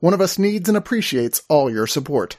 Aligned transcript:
One 0.00 0.14
of 0.14 0.20
Us 0.20 0.38
needs 0.38 0.68
and 0.68 0.76
appreciates 0.76 1.42
all 1.48 1.70
your 1.70 1.86
support. 1.86 2.38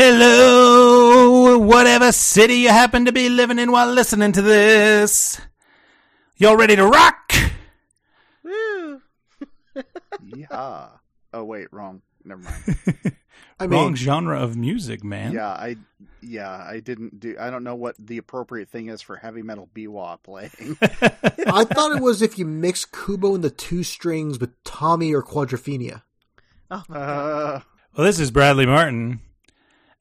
Hello, 0.00 1.58
whatever 1.58 2.12
city 2.12 2.54
you 2.54 2.68
happen 2.68 3.06
to 3.06 3.12
be 3.12 3.28
living 3.28 3.58
in 3.58 3.72
while 3.72 3.92
listening 3.92 4.30
to 4.32 4.42
this. 4.42 5.40
Y'all 6.36 6.56
ready 6.56 6.76
to 6.76 6.86
rock? 6.86 7.32
Woo! 8.44 9.02
Yeah. 10.22 10.88
Oh 11.32 11.44
wait, 11.44 11.68
wrong. 11.72 12.02
Never 12.24 12.42
mind. 12.42 13.14
I 13.60 13.66
Wrong 13.66 13.94
genre 13.94 14.40
of 14.40 14.56
music, 14.56 15.02
man. 15.04 15.32
yeah, 15.32 15.48
I 15.48 15.76
yeah, 16.20 16.50
I 16.50 16.80
didn't 16.80 17.18
do 17.20 17.36
I 17.38 17.50
don't 17.50 17.64
know 17.64 17.74
what 17.74 17.94
the 17.98 18.18
appropriate 18.18 18.68
thing 18.68 18.88
is 18.88 19.02
for 19.02 19.16
heavy 19.16 19.42
metal 19.42 19.68
biwa 19.74 20.22
playing. 20.22 20.76
I 20.82 21.64
thought 21.64 21.96
it 21.96 22.02
was 22.02 22.22
if 22.22 22.38
you 22.38 22.44
mix 22.44 22.84
Kubo 22.84 23.34
and 23.34 23.42
the 23.44 23.50
two 23.50 23.82
strings 23.82 24.38
with 24.38 24.62
Tommy 24.64 25.12
or 25.14 25.22
Quadrophenia. 25.22 26.02
uh, 26.70 26.80
Well, 26.88 27.62
this 28.06 28.20
is 28.20 28.30
Bradley 28.30 28.66
Martin, 28.66 29.20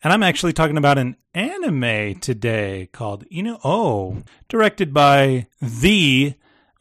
and 0.03 0.13
I'm 0.13 0.23
actually 0.23 0.53
talking 0.53 0.77
about 0.77 0.97
an 0.97 1.15
anime 1.33 2.19
today 2.19 2.89
called 2.91 3.25
Inu 3.29 3.59
O, 3.63 4.23
directed 4.49 4.93
by 4.93 5.47
the 5.61 6.33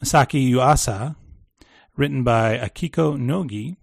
Masaaki 0.02 0.50
Yuasa, 0.50 1.16
written 1.96 2.22
by 2.22 2.58
Akiko 2.58 3.18
Nogi. 3.18 3.76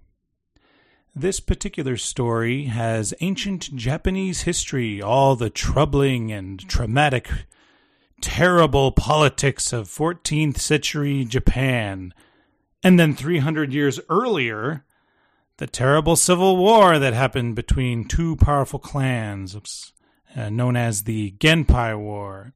This 1.15 1.39
particular 1.39 1.95
story 1.95 2.65
has 2.65 3.13
ancient 3.21 3.75
Japanese 3.75 4.41
history, 4.41 4.99
all 4.99 5.35
the 5.35 5.51
troubling 5.51 6.31
and 6.31 6.59
traumatic, 6.67 7.29
terrible 8.19 8.91
politics 8.91 9.71
of 9.71 9.87
14th 9.87 10.57
century 10.57 11.23
Japan. 11.23 12.15
And 12.81 12.99
then 12.99 13.15
300 13.15 13.71
years 13.71 13.99
earlier, 14.09 14.85
the 15.57 15.67
terrible 15.67 16.15
civil 16.15 16.57
war 16.57 16.97
that 16.97 17.13
happened 17.13 17.55
between 17.55 18.07
two 18.07 18.35
powerful 18.37 18.79
clans, 18.79 19.93
uh, 20.35 20.49
known 20.49 20.75
as 20.75 21.03
the 21.03 21.33
Genpei 21.33 21.95
War, 21.95 22.53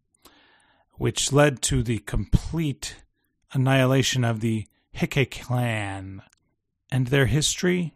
which 0.93 1.31
led 1.31 1.61
to 1.61 1.83
the 1.83 1.99
complete 1.99 3.03
annihilation 3.53 4.23
of 4.23 4.39
the 4.39 4.65
Heike 4.95 5.29
clan. 5.29 6.23
And 6.89 7.07
their 7.07 7.27
history 7.27 7.93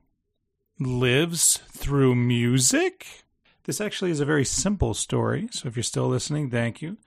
lives 0.82 1.60
through 1.72 2.16
music? 2.16 3.26
This 3.66 3.80
actually 3.80 4.12
is 4.12 4.20
a 4.20 4.26
very 4.26 4.46
simple 4.46 4.94
story, 4.94 5.48
so 5.52 5.68
if 5.68 5.76
you're 5.76 5.84
still 5.84 6.08
listening, 6.08 6.50
thank 6.50 6.82
you. 6.82 6.98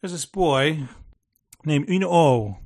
There's 0.00 0.12
this 0.12 0.26
boy 0.26 0.88
named 1.64 1.86
Inuo 1.88 2.58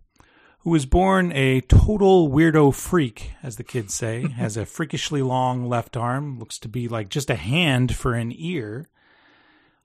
who 0.61 0.71
was 0.71 0.87
born 0.87 1.31
a 1.33 1.61
total 1.61 2.31
weirdo 2.31 2.75
freak, 2.75 3.33
as 3.43 3.57
the 3.57 3.65
kids 3.65 3.93
say, 3.93 4.27
has 4.37 4.57
a 4.57 4.65
freakishly 4.65 5.21
long 5.21 5.69
left 5.69 5.97
arm, 5.97 6.39
looks 6.39 6.59
to 6.59 6.69
be 6.69 6.89
like 6.89 7.11
just 7.11 7.29
a 7.29 7.37
hand 7.37 7.95
for 7.95 8.15
an 8.15 8.33
ear, 8.35 8.89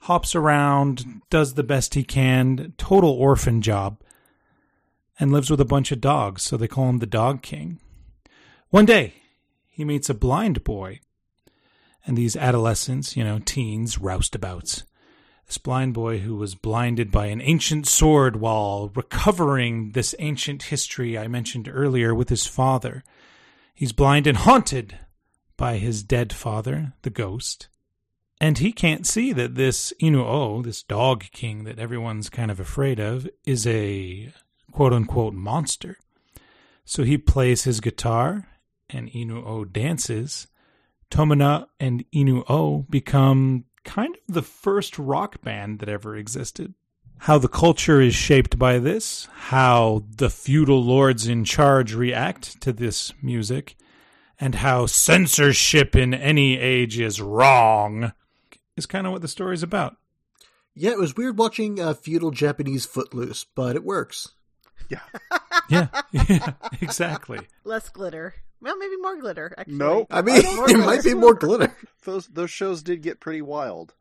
hops 0.04 0.36
around, 0.36 1.22
does 1.30 1.56
the 1.56 1.64
best 1.64 1.96
he 1.96 2.04
can, 2.04 2.74
total 2.78 3.12
orphan 3.12 3.62
job, 3.62 4.00
and 5.20 5.34
lives 5.34 5.50
with 5.50 5.60
a 5.60 5.66
bunch 5.66 5.92
of 5.92 6.00
dogs, 6.00 6.44
so 6.44 6.56
they 6.56 6.68
call 6.68 6.88
him 6.88 7.00
the 7.00 7.06
Dog 7.06 7.42
King. 7.42 7.80
One 8.70 8.86
day, 8.86 9.16
he 9.80 9.86
meets 9.86 10.10
a 10.10 10.14
blind 10.14 10.66
boy, 10.66 11.00
and 12.06 12.18
these 12.18 12.36
adolescents, 12.36 13.16
you 13.16 13.24
know, 13.24 13.40
teens, 13.40 13.96
roustabouts. 13.96 14.84
This 15.48 15.58
blind 15.58 15.94
boy 15.94 16.20
who 16.20 16.36
was 16.36 16.54
blinded 16.54 17.12
by 17.12 17.28
an 17.28 17.40
ancient 17.40 17.88
sword 17.88 18.36
while 18.36 18.92
recovering 18.94 19.92
this 19.92 20.14
ancient 20.20 20.64
history 20.64 21.18
I 21.18 21.30
mentioned 21.30 21.72
earlier 21.72 22.14
with 22.14 22.28
his 22.28 22.46
father. 22.46 23.06
He's 23.74 23.94
blind 23.94 24.28
and 24.28 24.40
haunted 24.40 25.00
by 25.56 25.78
his 25.78 26.04
dead 26.04 26.34
father, 26.34 26.92
the 27.04 27.10
ghost. 27.10 27.70
And 28.42 28.58
he 28.58 28.74
can't 28.74 29.08
see 29.08 29.32
that 29.32 29.56
this 29.56 29.94
Inuo, 30.02 30.62
this 30.62 30.84
dog 30.84 31.24
king 31.32 31.64
that 31.64 31.80
everyone's 31.80 32.30
kind 32.30 32.52
of 32.52 32.60
afraid 32.60 33.00
of, 33.00 33.30
is 33.46 33.66
a 33.66 34.34
quote 34.74 34.92
unquote 34.92 35.36
monster. 35.36 35.96
So 36.84 37.04
he 37.04 37.18
plays 37.18 37.64
his 37.64 37.80
guitar 37.80 38.50
and 38.90 39.10
Inuo 39.12 39.72
dances. 39.72 40.48
Tomina 41.12 41.68
and 41.80 42.06
Inuo 42.12 42.90
become 42.90 43.66
kind 43.84 44.16
of 44.16 44.34
the 44.34 44.42
first 44.42 45.00
rock 45.00 45.42
band 45.42 45.80
that 45.80 45.90
ever 45.90 46.16
existed. 46.16 46.74
How 47.24 47.38
the 47.38 47.48
culture 47.48 48.00
is 48.00 48.16
shaped 48.16 48.58
by 48.58 48.80
this, 48.80 49.28
how 49.34 50.04
the 50.16 50.30
feudal 50.30 50.82
lords 50.84 51.28
in 51.28 51.44
charge 51.44 51.94
react 51.94 52.62
to 52.62 52.72
this 52.72 53.12
music, 53.22 53.76
and 54.40 54.56
how 54.56 54.86
censorship 54.86 55.96
in 55.96 56.14
any 56.14 56.58
age 56.58 56.98
is 57.00 57.20
wrong 57.20 58.14
is 58.78 58.86
kind 58.86 59.06
of 59.06 59.12
what 59.12 59.22
the 59.22 59.28
story's 59.28 59.64
about. 59.64 59.98
Yeah, 60.76 60.92
it 60.92 61.00
was 61.00 61.18
weird 61.18 61.38
watching 61.38 61.78
uh, 61.82 61.94
feudal 61.94 62.32
Japanese 62.32 62.86
Footloose, 62.86 63.44
but 63.54 63.76
it 63.76 63.84
works. 63.84 64.30
yeah. 64.90 65.02
Yeah, 65.70 65.88
yeah, 66.12 66.54
exactly. 66.82 67.42
Less 67.64 67.90
glitter. 67.90 68.34
Well, 68.62 68.78
maybe 68.78 68.98
more 68.98 69.18
glitter. 69.20 69.54
Actually. 69.58 69.76
No. 69.76 70.08
I 70.10 70.22
mean, 70.22 70.42
don't 70.42 70.70
it 70.76 70.78
might 70.80 71.04
be 71.04 71.14
more 71.14 71.34
glitter. 71.34 71.76
Those 72.04 72.28
those 72.28 72.50
shows 72.52 72.82
did 72.84 73.02
get 73.02 73.20
pretty 73.20 73.42
wild. 73.42 73.94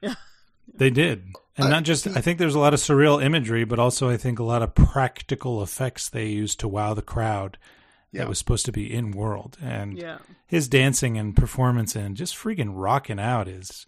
Yeah, 0.00 0.14
They 0.74 0.90
did. 0.90 1.26
And 1.56 1.66
I- 1.68 1.70
not 1.70 1.82
just, 1.84 2.06
I 2.06 2.20
think 2.20 2.38
there's 2.38 2.54
a 2.54 2.58
lot 2.58 2.74
of 2.74 2.80
surreal 2.80 3.22
imagery, 3.22 3.64
but 3.64 3.78
also 3.78 4.08
I 4.10 4.16
think 4.16 4.38
a 4.38 4.44
lot 4.44 4.62
of 4.62 4.74
practical 4.74 5.62
effects 5.62 6.08
they 6.08 6.26
used 6.26 6.58
to 6.60 6.68
wow 6.68 6.94
the 6.94 7.02
crowd 7.02 7.58
Yeah. 8.12 8.22
that 8.22 8.28
was 8.28 8.38
supposed 8.38 8.66
to 8.66 8.72
be 8.72 8.92
in 8.92 9.10
world. 9.12 9.56
And 9.62 9.96
Yeah. 9.98 10.18
his 10.46 10.68
dancing 10.68 11.16
and 11.18 11.36
performance 11.36 11.94
and 11.94 12.16
just 12.16 12.34
freaking 12.34 12.70
rocking 12.72 13.20
out 13.20 13.46
is 13.46 13.86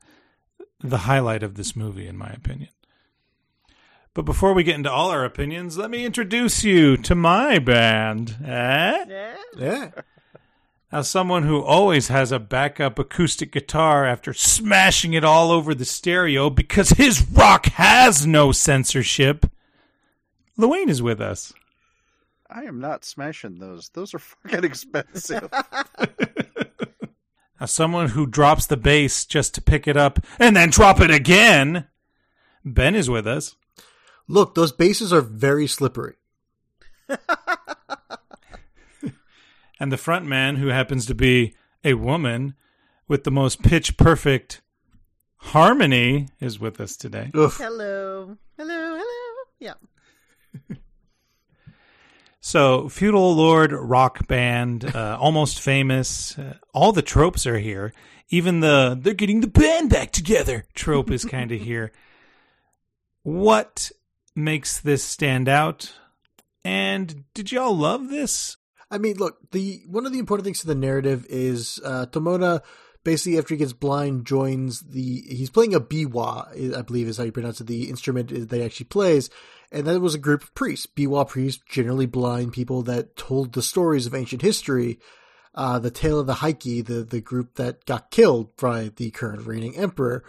the 0.80 0.98
highlight 0.98 1.42
of 1.42 1.54
this 1.54 1.74
movie, 1.74 2.06
in 2.06 2.16
my 2.16 2.28
opinion. 2.30 2.68
But 4.16 4.24
before 4.24 4.54
we 4.54 4.62
get 4.64 4.76
into 4.76 4.90
all 4.90 5.10
our 5.10 5.26
opinions, 5.26 5.76
let 5.76 5.90
me 5.90 6.06
introduce 6.06 6.64
you 6.64 6.96
to 6.96 7.14
my 7.14 7.58
band. 7.58 8.34
Eh? 8.42 9.04
Yeah. 9.06 9.36
Yeah. 9.58 9.90
Now, 10.90 11.02
someone 11.02 11.42
who 11.42 11.60
always 11.60 12.08
has 12.08 12.32
a 12.32 12.38
backup 12.38 12.98
acoustic 12.98 13.52
guitar 13.52 14.06
after 14.06 14.32
smashing 14.32 15.12
it 15.12 15.22
all 15.22 15.50
over 15.50 15.74
the 15.74 15.84
stereo 15.84 16.48
because 16.48 16.90
his 16.92 17.28
rock 17.30 17.66
has 17.66 18.26
no 18.26 18.52
censorship. 18.52 19.44
Luane 20.58 20.88
is 20.88 21.02
with 21.02 21.20
us. 21.20 21.52
I 22.48 22.62
am 22.62 22.80
not 22.80 23.04
smashing 23.04 23.58
those. 23.58 23.90
Those 23.90 24.14
are 24.14 24.18
fucking 24.48 24.64
expensive. 24.64 25.50
Now, 27.58 27.66
someone 27.66 28.10
who 28.10 28.26
drops 28.26 28.66
the 28.66 28.76
bass 28.76 29.24
just 29.24 29.54
to 29.54 29.62
pick 29.62 29.88
it 29.88 29.96
up 29.96 30.20
and 30.38 30.54
then 30.54 30.68
drop 30.68 31.00
it 31.00 31.10
again. 31.10 31.86
Ben 32.66 32.94
is 32.94 33.08
with 33.08 33.26
us. 33.26 33.56
Look, 34.28 34.54
those 34.54 34.72
bases 34.72 35.12
are 35.12 35.20
very 35.20 35.66
slippery. 35.66 36.14
And 39.78 39.92
the 39.92 39.98
front 39.98 40.24
man, 40.26 40.56
who 40.56 40.68
happens 40.68 41.06
to 41.06 41.14
be 41.14 41.54
a 41.84 41.94
woman 41.94 42.54
with 43.08 43.24
the 43.24 43.30
most 43.30 43.62
pitch 43.62 43.96
perfect 43.96 44.62
harmony, 45.36 46.28
is 46.40 46.58
with 46.58 46.80
us 46.80 46.96
today. 46.96 47.30
Oof. 47.36 47.58
Hello. 47.58 48.36
Hello. 48.56 48.98
Hello. 48.98 49.44
Yeah. 49.58 49.74
So, 52.38 52.88
feudal 52.88 53.34
lord 53.34 53.72
rock 53.72 54.28
band, 54.28 54.84
uh, 54.94 55.18
almost 55.20 55.60
famous. 55.60 56.38
Uh, 56.38 56.54
all 56.72 56.92
the 56.92 57.02
tropes 57.02 57.44
are 57.44 57.58
here. 57.58 57.92
Even 58.28 58.60
the 58.60 58.96
"they're 58.96 59.14
getting 59.14 59.40
the 59.40 59.48
band 59.48 59.90
back 59.90 60.12
together" 60.12 60.64
trope 60.72 61.10
is 61.10 61.24
kind 61.24 61.50
of 61.50 61.60
here. 61.62 61.90
What 63.24 63.90
makes 64.36 64.80
this 64.80 65.02
stand 65.02 65.48
out? 65.48 65.92
And 66.64 67.24
did 67.34 67.52
y'all 67.52 67.76
love 67.76 68.08
this? 68.08 68.56
I 68.90 68.98
mean, 68.98 69.16
look, 69.16 69.38
the 69.50 69.82
one 69.86 70.06
of 70.06 70.12
the 70.12 70.18
important 70.18 70.44
things 70.44 70.60
to 70.60 70.66
the 70.66 70.74
narrative 70.74 71.26
is 71.28 71.80
uh, 71.84 72.06
Tomona 72.06 72.62
basically 73.06 73.38
after 73.38 73.54
he 73.54 73.58
gets 73.58 73.72
blind 73.72 74.26
joins 74.26 74.80
the 74.80 75.22
he's 75.28 75.48
playing 75.48 75.74
a 75.74 75.80
biwa, 75.80 76.76
I 76.76 76.82
believe 76.82 77.06
is 77.06 77.16
how 77.16 77.22
you 77.22 77.30
pronounce 77.30 77.60
it, 77.60 77.68
the 77.68 77.88
instrument 77.88 78.48
that 78.48 78.56
he 78.56 78.64
actually 78.64 78.86
plays, 78.86 79.30
and 79.70 79.86
that 79.86 80.00
was 80.00 80.16
a 80.16 80.18
group 80.18 80.42
of 80.42 80.54
priests, 80.54 80.86
biwa 80.86 81.26
priests, 81.28 81.62
generally 81.68 82.06
blind 82.06 82.52
people 82.52 82.82
that 82.82 83.16
told 83.16 83.52
the 83.52 83.62
stories 83.62 84.06
of 84.06 84.14
ancient 84.14 84.42
history. 84.42 84.98
Uh, 85.54 85.78
the 85.78 85.90
tale 85.90 86.18
of 86.18 86.26
the 86.26 86.34
Heike, 86.34 86.84
the 86.84 87.06
the 87.08 87.20
group 87.20 87.54
that 87.54 87.86
got 87.86 88.10
killed 88.10 88.56
by 88.56 88.90
the 88.96 89.10
current 89.12 89.46
reigning 89.46 89.76
emperor. 89.76 90.24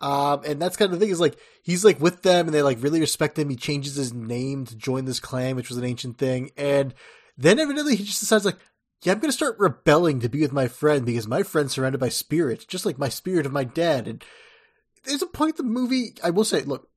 Um, 0.00 0.42
and 0.46 0.62
that's 0.62 0.76
kind 0.76 0.92
of 0.92 0.98
the 0.98 1.04
thing 1.04 1.12
is 1.12 1.20
like 1.20 1.36
he's 1.62 1.84
like 1.84 2.00
with 2.00 2.22
them 2.22 2.46
and 2.46 2.54
they 2.54 2.62
like 2.62 2.82
really 2.82 3.00
respect 3.00 3.38
him. 3.38 3.50
He 3.50 3.56
changes 3.56 3.96
his 3.96 4.12
name 4.12 4.64
to 4.66 4.76
join 4.76 5.04
this 5.04 5.20
clan, 5.20 5.56
which 5.56 5.68
was 5.68 5.78
an 5.78 5.84
ancient 5.84 6.18
thing. 6.18 6.50
And 6.56 6.94
then 7.36 7.58
evidently 7.58 7.96
he 7.96 8.04
just 8.04 8.20
decides 8.20 8.44
like, 8.44 8.58
yeah, 9.02 9.12
I'm 9.12 9.20
going 9.20 9.30
to 9.30 9.36
start 9.36 9.58
rebelling 9.58 10.20
to 10.20 10.28
be 10.28 10.40
with 10.40 10.52
my 10.52 10.68
friend 10.68 11.04
because 11.04 11.28
my 11.28 11.42
friend's 11.42 11.72
surrounded 11.72 11.98
by 11.98 12.08
spirits, 12.08 12.64
just 12.64 12.84
like 12.84 12.98
my 12.98 13.08
spirit 13.08 13.46
of 13.46 13.52
my 13.52 13.64
dad. 13.64 14.08
And 14.08 14.24
there's 15.04 15.22
a 15.22 15.26
point 15.26 15.58
in 15.58 15.66
the 15.66 15.72
movie, 15.72 16.14
I 16.22 16.30
will 16.30 16.44
say, 16.44 16.62
look, 16.62 16.88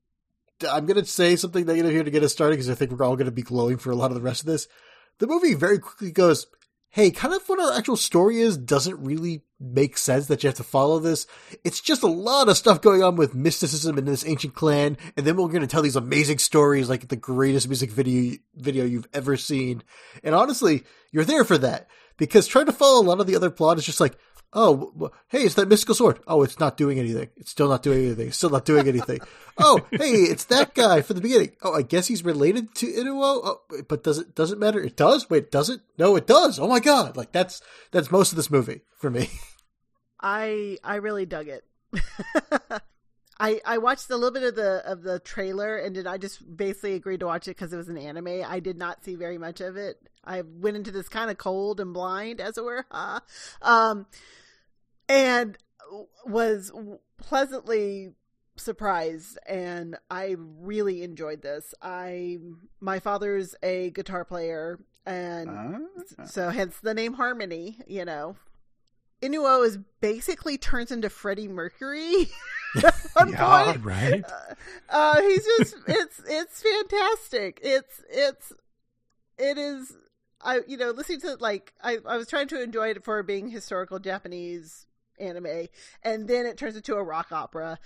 I'm 0.69 0.85
going 0.85 0.99
to 0.99 1.05
say 1.05 1.35
something 1.35 1.65
negative 1.65 1.91
here 1.91 2.03
to 2.03 2.11
get 2.11 2.23
us 2.23 2.31
started 2.31 2.55
because 2.55 2.69
I 2.69 2.75
think 2.75 2.91
we're 2.91 3.05
all 3.05 3.15
going 3.15 3.25
to 3.25 3.31
be 3.31 3.41
glowing 3.41 3.77
for 3.77 3.91
a 3.91 3.95
lot 3.95 4.11
of 4.11 4.15
the 4.15 4.21
rest 4.21 4.41
of 4.41 4.47
this. 4.47 4.67
The 5.19 5.27
movie 5.27 5.53
very 5.53 5.79
quickly 5.79 6.11
goes, 6.11 6.47
hey, 6.91 7.09
kind 7.09 7.33
of 7.33 7.41
what 7.47 7.59
our 7.59 7.77
actual 7.77 7.95
story 7.95 8.39
is 8.39 8.57
doesn't 8.57 9.03
really 9.03 9.43
make 9.59 9.97
sense 9.97 10.27
that 10.27 10.43
you 10.43 10.47
have 10.47 10.57
to 10.57 10.63
follow 10.63 10.99
this. 10.99 11.25
It's 11.63 11.79
just 11.79 12.03
a 12.03 12.07
lot 12.07 12.49
of 12.49 12.57
stuff 12.57 12.81
going 12.81 13.01
on 13.01 13.15
with 13.15 13.33
mysticism 13.33 13.97
in 13.97 14.05
this 14.05 14.25
ancient 14.25 14.55
clan, 14.55 14.97
and 15.15 15.25
then 15.25 15.37
we're 15.37 15.47
going 15.47 15.61
to 15.61 15.67
tell 15.67 15.81
these 15.81 15.95
amazing 15.95 16.39
stories 16.39 16.89
like 16.89 17.07
the 17.07 17.15
greatest 17.15 17.67
music 17.67 17.91
video 17.91 18.37
video 18.55 18.85
you've 18.85 19.07
ever 19.13 19.37
seen. 19.37 19.83
And 20.23 20.35
honestly, 20.35 20.83
you're 21.11 21.25
there 21.25 21.45
for 21.45 21.57
that 21.59 21.87
because 22.17 22.45
trying 22.45 22.65
to 22.65 22.73
follow 22.73 23.01
a 23.01 23.07
lot 23.07 23.21
of 23.21 23.27
the 23.27 23.35
other 23.35 23.49
plot 23.49 23.77
is 23.77 23.85
just 23.85 24.01
like, 24.01 24.17
Oh, 24.53 25.11
hey, 25.29 25.43
it's 25.43 25.55
that 25.55 25.69
mystical 25.69 25.95
sword. 25.95 26.19
Oh, 26.27 26.43
it's 26.43 26.59
not 26.59 26.75
doing 26.75 26.99
anything. 26.99 27.29
It's 27.37 27.51
still 27.51 27.69
not 27.69 27.83
doing 27.83 28.05
anything. 28.05 28.27
It's 28.27 28.37
still 28.37 28.49
not 28.49 28.65
doing 28.65 28.85
anything. 28.87 29.19
oh, 29.57 29.79
hey, 29.91 30.11
it's 30.11 30.43
that 30.45 30.75
guy 30.75 31.01
from 31.01 31.15
the 31.15 31.21
beginning. 31.21 31.51
Oh, 31.61 31.73
I 31.73 31.83
guess 31.83 32.07
he's 32.07 32.25
related 32.25 32.75
to 32.75 32.87
Inuo. 32.87 33.39
Oh, 33.43 33.61
but 33.87 34.03
does 34.03 34.17
it 34.17 34.35
doesn't 34.35 34.59
matter? 34.59 34.81
It 34.81 34.97
does. 34.97 35.29
Wait, 35.29 35.51
does 35.51 35.69
it? 35.69 35.79
No, 35.97 36.17
it 36.17 36.27
does. 36.27 36.59
Oh 36.59 36.67
my 36.67 36.81
god! 36.81 37.15
Like 37.15 37.31
that's 37.31 37.61
that's 37.91 38.11
most 38.11 38.33
of 38.33 38.35
this 38.35 38.51
movie 38.51 38.81
for 38.97 39.09
me. 39.09 39.29
I 40.21 40.77
I 40.83 40.95
really 40.95 41.25
dug 41.25 41.47
it. 41.47 41.63
I, 43.39 43.59
I 43.65 43.79
watched 43.79 44.07
a 44.11 44.15
little 44.15 44.31
bit 44.31 44.43
of 44.43 44.55
the 44.55 44.83
of 44.85 45.01
the 45.01 45.17
trailer 45.19 45.75
and 45.77 45.95
did 45.95 46.05
I 46.05 46.19
just 46.19 46.55
basically 46.55 46.93
agreed 46.93 47.21
to 47.21 47.25
watch 47.25 47.47
it 47.47 47.57
because 47.57 47.73
it 47.73 47.77
was 47.77 47.89
an 47.89 47.97
anime. 47.97 48.43
I 48.45 48.59
did 48.59 48.77
not 48.77 49.03
see 49.03 49.15
very 49.15 49.39
much 49.39 49.61
of 49.61 49.77
it. 49.77 49.97
I 50.23 50.43
went 50.43 50.77
into 50.77 50.91
this 50.91 51.09
kind 51.09 51.31
of 51.31 51.39
cold 51.39 51.79
and 51.79 51.91
blind, 51.91 52.39
as 52.39 52.59
it 52.59 52.63
were. 52.63 52.85
um, 53.61 54.05
and 55.11 55.57
was 56.25 56.71
pleasantly 57.17 58.13
surprised 58.55 59.37
and 59.47 59.97
I 60.09 60.35
really 60.37 61.03
enjoyed 61.03 61.41
this. 61.41 61.73
I 61.81 62.37
my 62.79 62.99
father's 62.99 63.55
a 63.61 63.91
guitar 63.91 64.23
player 64.23 64.79
and 65.05 65.49
uh, 65.49 66.25
so 66.25 66.49
hence 66.49 66.77
the 66.79 66.93
name 66.93 67.13
Harmony, 67.13 67.79
you 67.87 68.05
know. 68.05 68.37
Inuo 69.21 69.65
is 69.65 69.77
basically 69.99 70.57
turns 70.57 70.91
into 70.91 71.09
Freddie 71.09 71.47
Mercury. 71.47 72.29
yeah, 72.75 72.91
point. 73.73 73.83
right. 73.83 74.23
Uh, 74.23 74.53
uh, 74.89 75.21
he's 75.21 75.45
just 75.45 75.75
it's 75.87 76.21
it's 76.25 76.63
fantastic. 76.63 77.59
It's 77.61 78.01
it's 78.09 78.53
it 79.37 79.57
is 79.57 79.97
I 80.41 80.61
you 80.67 80.77
know 80.77 80.91
listening 80.91 81.19
to 81.21 81.35
like 81.39 81.73
I 81.83 81.97
I 82.05 82.17
was 82.17 82.27
trying 82.27 82.47
to 82.49 82.61
enjoy 82.61 82.89
it 82.89 83.03
for 83.03 83.21
being 83.23 83.49
historical 83.49 83.99
Japanese 83.99 84.87
anime, 85.21 85.67
and 86.03 86.27
then 86.27 86.45
it 86.45 86.57
turns 86.57 86.75
into 86.75 86.95
a 86.95 87.03
rock 87.03 87.31
opera, 87.31 87.79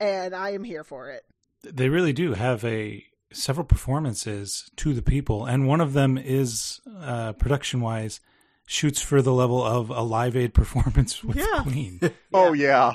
and 0.00 0.34
I 0.34 0.50
am 0.50 0.64
here 0.64 0.84
for 0.84 1.10
it. 1.10 1.24
They 1.62 1.88
really 1.88 2.12
do 2.12 2.34
have 2.34 2.64
a 2.64 3.04
several 3.32 3.66
performances 3.66 4.70
to 4.76 4.94
the 4.94 5.02
people, 5.02 5.44
and 5.44 5.66
one 5.66 5.80
of 5.80 5.92
them 5.92 6.16
is 6.16 6.80
uh, 7.00 7.32
production 7.32 7.80
wise 7.80 8.20
shoots 8.66 9.00
for 9.00 9.22
the 9.22 9.32
level 9.32 9.62
of 9.62 9.90
a 9.90 10.02
Live 10.02 10.36
Aid 10.36 10.54
performance 10.54 11.22
with 11.24 11.36
yeah. 11.36 11.62
Queen. 11.62 12.00
oh 12.34 12.52
yeah, 12.52 12.94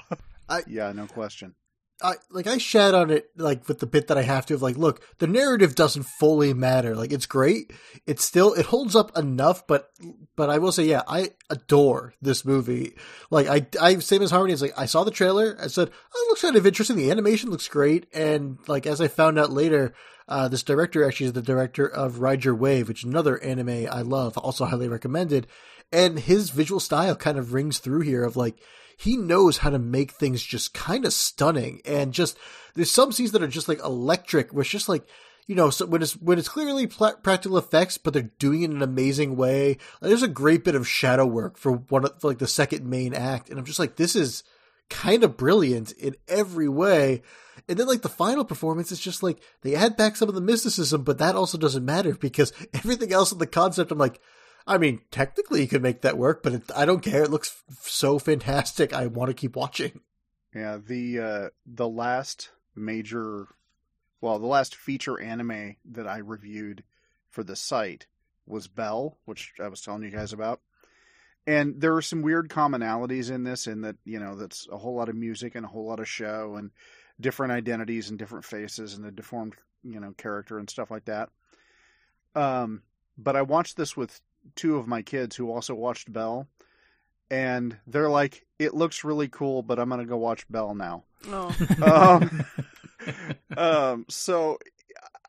I, 0.49 0.63
yeah, 0.67 0.91
no 0.91 1.07
question. 1.07 1.55
I 2.03 2.15
like 2.29 2.47
I 2.47 2.57
shat 2.57 2.93
on 2.93 3.09
it 3.09 3.29
like 3.37 3.67
with 3.67 3.79
the 3.79 3.85
bit 3.85 4.07
that 4.07 4.17
I 4.17 4.23
have 4.23 4.45
to 4.47 4.53
of 4.53 4.61
like, 4.61 4.77
look, 4.77 5.01
the 5.19 5.27
narrative 5.27 5.75
doesn't 5.75 6.03
fully 6.03 6.53
matter. 6.53 6.95
Like 6.95 7.11
it's 7.11 7.25
great. 7.25 7.71
It's 8.05 8.23
still 8.23 8.53
it 8.53 8.67
holds 8.67 8.95
up 8.95 9.17
enough, 9.17 9.65
but 9.67 9.89
but 10.35 10.49
I 10.49 10.57
will 10.57 10.71
say, 10.71 10.83
yeah, 10.85 11.03
I 11.07 11.31
adore 11.49 12.13
this 12.21 12.45
movie. 12.45 12.93
Like 13.29 13.47
I 13.47 13.67
I 13.79 13.99
same 13.99 14.21
as 14.21 14.31
Harmony, 14.31 14.53
it's 14.53 14.61
like 14.61 14.77
I 14.77 14.85
saw 14.85 15.03
the 15.03 15.11
trailer, 15.11 15.57
I 15.61 15.67
said, 15.67 15.89
Oh, 16.13 16.25
it 16.25 16.29
looks 16.29 16.41
kind 16.41 16.55
of 16.55 16.65
interesting. 16.65 16.97
The 16.97 17.11
animation 17.11 17.49
looks 17.49 17.67
great. 17.67 18.07
And 18.13 18.57
like 18.67 18.85
as 18.85 19.01
I 19.01 19.07
found 19.07 19.39
out 19.39 19.51
later, 19.51 19.93
uh, 20.27 20.47
this 20.47 20.63
director 20.63 21.05
actually 21.05 21.27
is 21.27 21.33
the 21.33 21.41
director 21.41 21.85
of 21.85 22.19
Ride 22.19 22.45
Your 22.45 22.55
Wave, 22.55 22.87
which 22.87 23.03
is 23.03 23.09
another 23.09 23.41
anime 23.43 23.87
I 23.91 24.01
love, 24.01 24.37
also 24.37 24.65
highly 24.65 24.87
recommended. 24.87 25.47
And 25.91 26.19
his 26.19 26.49
visual 26.49 26.79
style 26.79 27.15
kind 27.15 27.37
of 27.37 27.53
rings 27.53 27.79
through 27.79 28.01
here 28.01 28.23
of 28.23 28.35
like 28.37 28.57
he 29.01 29.17
knows 29.17 29.57
how 29.57 29.71
to 29.71 29.79
make 29.79 30.11
things 30.11 30.43
just 30.43 30.75
kind 30.75 31.05
of 31.05 31.13
stunning 31.13 31.81
and 31.85 32.13
just 32.13 32.37
there's 32.75 32.91
some 32.91 33.11
scenes 33.11 33.31
that 33.31 33.41
are 33.41 33.47
just 33.47 33.67
like 33.67 33.83
electric 33.83 34.53
which 34.53 34.69
just 34.69 34.87
like 34.87 35.03
you 35.47 35.55
know 35.55 35.71
so 35.71 35.87
when 35.87 36.03
it's 36.03 36.13
when 36.17 36.37
it's 36.37 36.47
clearly 36.47 36.85
pl- 36.85 37.17
practical 37.23 37.57
effects 37.57 37.97
but 37.97 38.13
they're 38.13 38.29
doing 38.37 38.61
it 38.61 38.69
in 38.69 38.75
an 38.77 38.81
amazing 38.83 39.35
way. 39.35 39.77
There's 40.01 40.21
a 40.21 40.27
great 40.27 40.63
bit 40.63 40.75
of 40.75 40.87
shadow 40.87 41.25
work 41.25 41.57
for 41.57 41.71
one 41.71 42.05
of 42.05 42.21
for 42.21 42.27
like 42.27 42.37
the 42.37 42.47
second 42.47 42.85
main 42.85 43.13
act 43.13 43.49
and 43.49 43.57
i'm 43.57 43.65
just 43.65 43.79
like 43.79 43.95
this 43.95 44.15
is 44.15 44.43
kind 44.91 45.23
of 45.23 45.37
brilliant 45.37 45.93
in 45.93 46.15
every 46.27 46.67
way. 46.67 47.23
And 47.67 47.79
then 47.79 47.87
like 47.87 48.01
the 48.01 48.09
final 48.09 48.43
performance 48.43 48.91
is 48.91 48.99
just 48.99 49.23
like 49.23 49.41
they 49.61 49.73
add 49.73 49.95
back 49.95 50.15
some 50.15 50.29
of 50.29 50.35
the 50.35 50.41
mysticism 50.41 51.03
but 51.03 51.17
that 51.17 51.35
also 51.35 51.57
doesn't 51.57 51.85
matter 51.85 52.13
because 52.13 52.53
everything 52.73 53.11
else 53.11 53.31
in 53.31 53.39
the 53.39 53.47
concept 53.47 53.91
i'm 53.91 53.97
like 53.97 54.21
I 54.67 54.77
mean, 54.77 55.01
technically 55.11 55.61
you 55.61 55.67
could 55.67 55.81
make 55.81 56.01
that 56.01 56.17
work, 56.17 56.43
but 56.43 56.53
it, 56.53 56.63
I 56.75 56.85
don't 56.85 57.01
care. 57.01 57.23
It 57.23 57.31
looks 57.31 57.63
so 57.81 58.19
fantastic. 58.19 58.93
I 58.93 59.07
want 59.07 59.29
to 59.29 59.33
keep 59.33 59.55
watching. 59.55 60.01
Yeah, 60.53 60.77
the 60.85 61.19
uh, 61.19 61.49
the 61.65 61.87
last 61.87 62.49
major, 62.75 63.47
well, 64.19 64.37
the 64.39 64.47
last 64.47 64.75
feature 64.75 65.19
anime 65.19 65.77
that 65.91 66.07
I 66.07 66.17
reviewed 66.17 66.83
for 67.29 67.43
the 67.43 67.55
site 67.55 68.07
was 68.45 68.67
Bell, 68.67 69.17
which 69.25 69.53
I 69.59 69.69
was 69.69 69.81
telling 69.81 70.03
you 70.03 70.11
guys 70.11 70.33
about. 70.33 70.61
And 71.47 71.81
there 71.81 71.95
are 71.95 72.01
some 72.01 72.21
weird 72.21 72.49
commonalities 72.49 73.31
in 73.31 73.43
this, 73.43 73.65
in 73.65 73.81
that 73.81 73.95
you 74.05 74.19
know 74.19 74.35
that's 74.35 74.67
a 74.71 74.77
whole 74.77 74.95
lot 74.95 75.09
of 75.09 75.15
music 75.15 75.55
and 75.55 75.65
a 75.65 75.69
whole 75.69 75.87
lot 75.87 75.99
of 75.99 76.07
show 76.07 76.55
and 76.55 76.71
different 77.19 77.53
identities 77.53 78.09
and 78.09 78.19
different 78.19 78.45
faces 78.45 78.95
and 78.95 79.05
a 79.05 79.11
deformed 79.11 79.53
you 79.83 79.99
know 79.99 80.13
character 80.17 80.59
and 80.59 80.69
stuff 80.69 80.91
like 80.91 81.05
that. 81.05 81.29
Um, 82.35 82.83
but 83.17 83.35
I 83.35 83.41
watched 83.41 83.77
this 83.77 83.97
with 83.97 84.21
two 84.55 84.77
of 84.77 84.87
my 84.87 85.01
kids 85.01 85.35
who 85.35 85.51
also 85.51 85.73
watched 85.75 86.11
Bell, 86.11 86.47
and 87.29 87.77
they're 87.87 88.09
like, 88.09 88.45
"It 88.59 88.73
looks 88.73 89.03
really 89.03 89.27
cool, 89.27 89.61
but 89.63 89.79
I'm 89.79 89.89
gonna 89.89 90.05
go 90.05 90.17
watch 90.17 90.47
Bell 90.49 90.75
now." 90.75 91.03
Oh. 91.27 92.19
um, 92.21 92.45
um, 93.57 94.05
so 94.09 94.57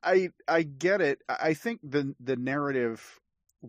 I 0.03 0.31
I 0.49 0.63
get 0.63 1.01
it. 1.01 1.23
I 1.29 1.55
think 1.55 1.81
the 1.83 2.15
the 2.21 2.37
narrative 2.37 3.21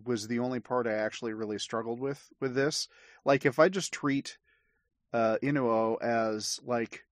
was 0.04 0.26
the 0.26 0.40
only 0.40 0.60
part 0.60 0.86
I 0.86 0.94
actually 0.94 1.32
really 1.32 1.58
struggled 1.58 2.00
with 2.00 2.28
with 2.40 2.54
this. 2.54 2.88
Like 3.24 3.46
if 3.46 3.58
I 3.58 3.68
just 3.68 3.92
treat 3.92 4.38
uh, 5.12 5.38
Inuo 5.42 6.02
as 6.02 6.60
like 6.64 7.04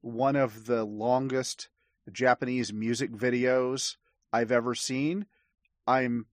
one 0.00 0.36
of 0.36 0.66
the 0.66 0.84
longest 0.84 1.68
Japanese 2.12 2.72
music 2.72 3.12
videos 3.12 3.96
I've 4.32 4.52
ever 4.52 4.74
seen, 4.74 5.26
I'm 5.86 6.26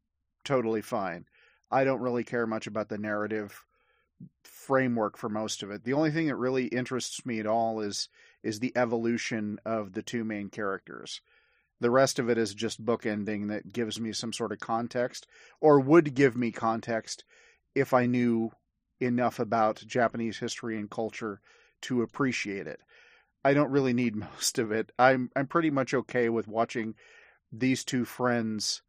totally 0.46 0.82
fine. 0.82 1.26
I 1.72 1.84
don't 1.84 2.02
really 2.02 2.24
care 2.24 2.48
much 2.48 2.68
about 2.68 2.90
the 2.90 2.98
narrative 2.98 3.66
framework 4.44 5.18
for 5.18 5.30
most 5.30 5.62
of 5.64 5.72
it. 5.72 5.84
The 5.84 5.94
only 5.94 6.12
thing 6.12 6.28
that 6.28 6.36
really 6.36 6.68
interests 6.68 7.26
me 7.26 7.40
at 7.40 7.48
all 7.48 7.82
is 7.82 8.10
is 8.44 8.60
the 8.60 8.72
evolution 8.76 9.60
of 9.66 9.94
the 9.94 10.04
two 10.04 10.24
main 10.24 10.50
characters. 10.50 11.22
The 11.82 11.92
rest 11.92 12.20
of 12.20 12.30
it 12.30 12.38
is 12.38 12.54
just 12.54 12.86
bookending 12.86 13.50
that 13.50 13.74
gives 13.74 14.00
me 14.00 14.14
some 14.14 14.32
sort 14.32 14.52
of 14.52 14.60
context 14.60 15.28
or 15.60 15.80
would 15.80 16.14
give 16.14 16.38
me 16.38 16.52
context 16.52 17.26
if 17.74 17.94
I 17.94 18.06
knew 18.06 18.52
enough 19.02 19.40
about 19.40 19.84
Japanese 19.86 20.38
history 20.38 20.78
and 20.78 20.90
culture 20.90 21.42
to 21.82 22.02
appreciate 22.02 22.68
it. 22.68 22.80
I 23.44 23.54
don't 23.54 23.72
really 23.72 23.94
need 23.94 24.16
most 24.32 24.58
of 24.58 24.72
it. 24.72 24.92
I'm 24.98 25.30
I'm 25.36 25.48
pretty 25.48 25.70
much 25.70 25.94
okay 25.94 26.30
with 26.30 26.48
watching 26.48 26.96
these 27.52 27.84
two 27.84 28.06
friends 28.06 28.82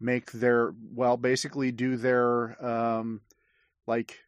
make 0.00 0.32
their 0.32 0.74
well 0.92 1.16
basically 1.16 1.72
do 1.72 1.96
their 1.96 2.62
um 2.64 3.20
like 3.86 4.18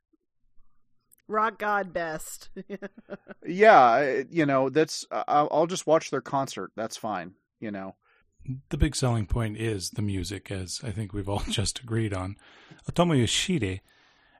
rock 1.29 1.59
god 1.59 1.93
best 1.93 2.51
yeah 3.47 4.23
you 4.31 4.47
know 4.47 4.69
that's 4.69 5.05
I'll, 5.11 5.49
I'll, 5.51 5.67
just 5.67 5.87
watch 5.87 6.11
their 6.11 6.21
concert 6.21 6.71
that's 6.77 6.97
fine 6.97 7.35
you 7.59 7.73
know 7.73 7.97
the 8.69 8.77
big 8.77 8.95
selling 8.95 9.27
point 9.27 9.57
is 9.57 9.91
the 9.91 10.03
music, 10.03 10.51
as 10.51 10.81
I 10.83 10.91
think 10.91 11.13
we've 11.13 11.29
all 11.29 11.43
just 11.49 11.81
agreed 11.81 12.15
on. 12.15 12.37
Otomo 12.91 13.21
Yoshide, 13.21 13.81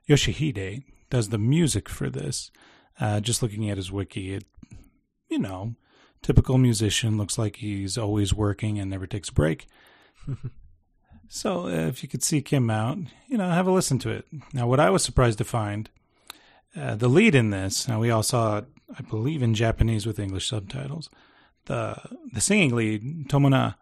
Yoshihide 0.09 0.83
does 1.09 1.29
the 1.29 1.37
music 1.37 1.89
for 1.89 2.09
this. 2.09 2.51
Uh, 2.99 3.19
just 3.19 3.43
looking 3.43 3.69
at 3.69 3.77
his 3.77 3.91
wiki, 3.91 4.33
it, 4.33 4.45
you 5.29 5.39
know, 5.39 5.75
typical 6.21 6.57
musician 6.57 7.17
looks 7.17 7.37
like 7.37 7.57
he's 7.57 7.97
always 7.97 8.33
working 8.33 8.79
and 8.79 8.89
never 8.89 9.05
takes 9.05 9.29
a 9.29 9.33
break. 9.33 9.67
so 11.29 11.65
uh, 11.65 11.87
if 11.87 12.03
you 12.03 12.09
could 12.09 12.23
seek 12.23 12.49
him 12.49 12.69
out, 12.69 12.97
you 13.27 13.37
know, 13.37 13.49
have 13.49 13.67
a 13.67 13.71
listen 13.71 13.99
to 13.99 14.09
it. 14.09 14.25
Now, 14.53 14.67
what 14.67 14.79
I 14.79 14.89
was 14.89 15.03
surprised 15.03 15.37
to 15.39 15.43
find, 15.43 15.89
uh, 16.75 16.95
the 16.95 17.07
lead 17.07 17.35
in 17.35 17.49
this. 17.49 17.87
Now 17.87 17.99
we 17.99 18.11
all 18.11 18.23
saw 18.23 18.59
it, 18.59 18.65
I 18.97 19.01
believe, 19.01 19.41
in 19.41 19.53
Japanese 19.53 20.05
with 20.05 20.19
English 20.19 20.47
subtitles. 20.47 21.09
The 21.65 21.97
the 22.31 22.41
singing 22.41 22.75
lead, 22.75 23.27
Tomona, 23.27 23.75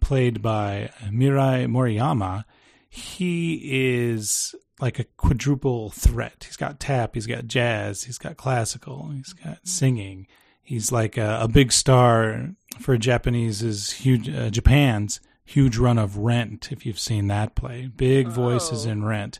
played 0.00 0.42
by 0.42 0.90
Mirai 1.04 1.66
Moriyama, 1.66 2.44
he 2.88 3.60
is 4.04 4.54
like 4.80 4.98
a 4.98 5.04
quadruple 5.04 5.90
threat. 5.90 6.44
He's 6.46 6.56
got 6.56 6.80
tap, 6.80 7.14
he's 7.14 7.26
got 7.26 7.46
jazz, 7.46 8.04
he's 8.04 8.18
got 8.18 8.36
classical, 8.36 9.10
he's 9.10 9.32
got 9.32 9.66
singing. 9.66 10.26
He's 10.62 10.90
like 10.90 11.16
a, 11.16 11.40
a 11.42 11.48
big 11.48 11.70
star 11.70 12.50
for 12.80 12.96
Japanese's 12.98 13.92
huge 13.92 14.28
uh, 14.28 14.50
Japan's 14.50 15.20
huge 15.46 15.78
run 15.78 15.96
of 15.96 16.18
Rent. 16.18 16.70
If 16.70 16.84
you've 16.84 16.98
seen 16.98 17.28
that 17.28 17.54
play, 17.54 17.86
big 17.86 18.28
voices 18.28 18.86
Oh. 18.86 18.90
in 18.90 19.04
Rent. 19.04 19.38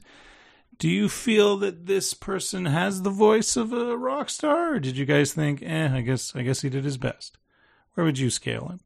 Do 0.79 0.89
you 0.89 1.09
feel 1.09 1.57
that 1.59 1.87
this 1.87 2.15
person 2.15 2.67
has 2.67 3.03
the 3.03 3.11
voice 3.11 3.57
of 3.57 3.73
a 3.73 3.97
rock 3.97 4.31
star, 4.31 4.75
or 4.75 4.79
did 4.79 4.97
you 4.97 5.05
guys 5.07 5.33
think, 5.33 5.63
eh, 5.63 5.89
I 5.93 6.01
guess 6.03 6.35
I 6.37 6.43
guess 6.43 6.63
he 6.63 6.69
did 6.71 6.85
his 6.85 6.97
best? 6.99 7.37
Where 7.95 8.05
would 8.05 8.19
you 8.19 8.31
scale 8.31 8.69
him? 8.69 8.81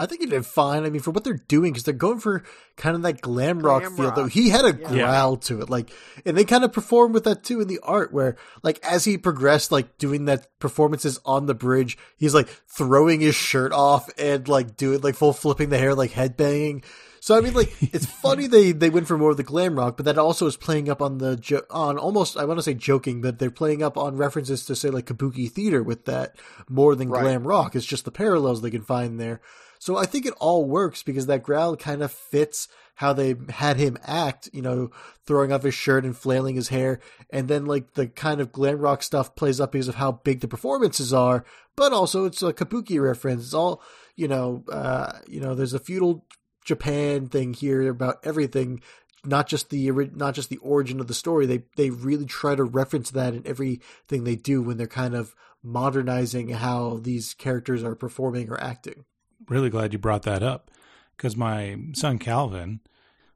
I 0.00 0.06
think 0.06 0.20
he 0.22 0.26
did 0.26 0.46
fine. 0.46 0.84
I 0.84 0.90
mean, 0.90 1.02
for 1.02 1.10
what 1.10 1.24
they're 1.24 1.34
doing, 1.48 1.72
because 1.72 1.84
they're 1.84 1.94
going 1.94 2.18
for 2.20 2.42
kind 2.76 2.96
of 2.96 3.02
that 3.02 3.20
glam 3.20 3.60
rock 3.60 3.82
Glam 3.82 3.96
feel. 3.96 4.04
rock. 4.06 4.14
Though 4.16 4.26
he 4.26 4.48
had 4.48 4.64
a 4.64 4.76
Yeah. 4.80 4.88
growl 4.88 5.36
to 5.36 5.60
it, 5.60 5.68
like, 5.70 5.90
and 6.24 6.36
they 6.36 6.44
kind 6.44 6.64
of 6.64 6.72
performed 6.72 7.14
with 7.14 7.24
that 7.24 7.44
too 7.44 7.60
in 7.60 7.68
the 7.68 7.80
art, 7.82 8.12
where 8.12 8.36
like 8.62 8.78
as 8.84 9.04
he 9.04 9.18
progressed, 9.18 9.70
like 9.70 9.98
doing 9.98 10.24
that 10.24 10.46
performances 10.58 11.20
on 11.24 11.46
the 11.46 11.54
bridge, 11.54 11.98
he's 12.16 12.34
like 12.34 12.48
throwing 12.68 13.20
his 13.20 13.34
shirt 13.34 13.72
off 13.72 14.08
and 14.18 14.48
like 14.48 14.76
doing 14.76 15.00
like 15.02 15.14
full 15.14 15.32
flipping 15.32 15.68
the 15.68 15.78
hair, 15.78 15.94
like 15.94 16.12
headbanging. 16.12 16.82
So 17.22 17.36
I 17.36 17.42
mean, 17.42 17.52
like 17.52 17.70
it's 17.82 18.06
funny 18.22 18.46
they 18.46 18.72
they 18.72 18.88
went 18.88 19.06
for 19.06 19.18
more 19.18 19.30
of 19.32 19.36
the 19.36 19.42
glam 19.42 19.76
rock, 19.78 19.98
but 19.98 20.06
that 20.06 20.16
also 20.16 20.46
is 20.46 20.56
playing 20.56 20.88
up 20.88 21.02
on 21.02 21.18
the 21.18 21.36
jo- 21.36 21.66
on 21.70 21.98
almost 21.98 22.38
I 22.38 22.46
want 22.46 22.58
to 22.58 22.62
say 22.62 22.72
joking, 22.72 23.20
but 23.20 23.38
they're 23.38 23.50
playing 23.50 23.82
up 23.82 23.98
on 23.98 24.16
references 24.16 24.64
to 24.64 24.74
say 24.74 24.88
like 24.88 25.04
kabuki 25.04 25.50
theater 25.52 25.82
with 25.82 26.06
that 26.06 26.36
more 26.70 26.94
than 26.94 27.10
Right. 27.10 27.20
glam 27.20 27.46
rock. 27.46 27.76
It's 27.76 27.84
just 27.84 28.06
the 28.06 28.10
parallels 28.10 28.62
they 28.62 28.70
can 28.70 28.80
find 28.80 29.20
there. 29.20 29.42
So 29.80 29.96
I 29.96 30.04
think 30.04 30.26
it 30.26 30.34
all 30.38 30.66
works 30.66 31.02
because 31.02 31.24
that 31.26 31.42
growl 31.42 31.74
kind 31.74 32.02
of 32.02 32.12
fits 32.12 32.68
how 32.96 33.14
they 33.14 33.34
had 33.48 33.78
him 33.78 33.96
act, 34.04 34.50
you 34.52 34.60
know, 34.60 34.90
throwing 35.24 35.52
off 35.52 35.62
his 35.62 35.72
shirt 35.72 36.04
and 36.04 36.14
flailing 36.14 36.54
his 36.54 36.68
hair. 36.68 37.00
And 37.30 37.48
then 37.48 37.64
like 37.64 37.94
the 37.94 38.06
kind 38.06 38.42
of 38.42 38.52
glam 38.52 38.78
rock 38.78 39.02
stuff 39.02 39.34
plays 39.34 39.58
up 39.58 39.72
because 39.72 39.88
of 39.88 39.94
how 39.94 40.12
big 40.12 40.40
the 40.40 40.48
performances 40.48 41.14
are, 41.14 41.46
but 41.76 41.94
also 41.94 42.26
it's 42.26 42.42
a 42.42 42.52
kabuki 42.52 43.02
reference. 43.02 43.42
It's 43.42 43.54
all, 43.54 43.82
you 44.16 44.28
know, 44.28 44.64
uh, 44.70 45.12
you 45.26 45.40
know, 45.40 45.54
there's 45.54 45.72
a 45.72 45.78
feudal 45.78 46.26
Japan 46.62 47.28
thing 47.28 47.54
here 47.54 47.88
about 47.88 48.18
everything. 48.22 48.82
Not 49.24 49.48
just 49.48 49.70
the 49.70 49.90
not 50.14 50.34
just 50.34 50.50
the 50.50 50.58
origin 50.58 51.00
of 51.00 51.06
the 51.06 51.14
story. 51.14 51.46
They 51.46 51.62
they 51.76 51.88
really 51.88 52.26
try 52.26 52.54
to 52.54 52.64
reference 52.64 53.10
that 53.12 53.32
in 53.32 53.46
everything 53.46 54.24
they 54.24 54.36
do 54.36 54.60
when 54.60 54.76
they're 54.76 54.86
kind 54.86 55.14
of 55.14 55.34
modernizing 55.62 56.50
how 56.50 57.00
these 57.02 57.32
characters 57.32 57.82
are 57.82 57.94
performing 57.94 58.50
or 58.50 58.62
acting. 58.62 59.06
Really 59.48 59.70
glad 59.70 59.92
you 59.92 59.98
brought 59.98 60.22
that 60.22 60.42
up 60.42 60.70
because 61.16 61.36
my 61.36 61.76
son 61.94 62.18
Calvin 62.18 62.80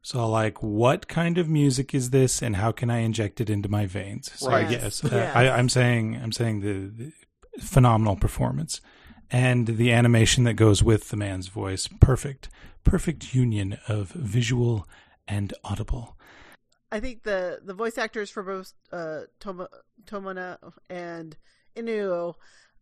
saw 0.02 0.26
like 0.26 0.62
what 0.62 1.08
kind 1.08 1.38
of 1.38 1.48
music 1.48 1.94
is 1.94 2.10
this 2.10 2.42
and 2.42 2.56
how 2.56 2.72
can 2.72 2.90
I 2.90 2.98
inject 2.98 3.40
it 3.40 3.48
into 3.48 3.68
my 3.68 3.86
veins. 3.86 4.30
So 4.36 4.50
Right. 4.50 4.70
yes, 4.70 5.02
Yes. 5.02 5.12
uh, 5.12 5.32
I, 5.34 5.48
I'm 5.50 5.68
saying 5.68 6.20
I'm 6.22 6.32
saying 6.32 6.60
the, 6.60 6.72
the 7.04 7.12
phenomenal 7.64 8.16
performance 8.16 8.80
and 9.30 9.66
the 9.66 9.92
animation 9.92 10.44
that 10.44 10.54
goes 10.54 10.82
with 10.82 11.08
the 11.08 11.16
man's 11.16 11.48
voice. 11.48 11.88
Perfect, 12.00 12.48
perfect 12.84 13.34
union 13.34 13.78
of 13.88 14.10
visual 14.10 14.86
and 15.26 15.54
audible. 15.64 16.16
I 16.92 17.00
think 17.00 17.22
the 17.22 17.60
the 17.64 17.74
voice 17.74 17.96
actors 17.98 18.30
for 18.30 18.42
both 18.42 18.72
uh, 18.92 19.22
Tomo, 19.40 19.68
Tomona 20.04 20.58
and 20.90 21.36
Inu, 21.76 22.34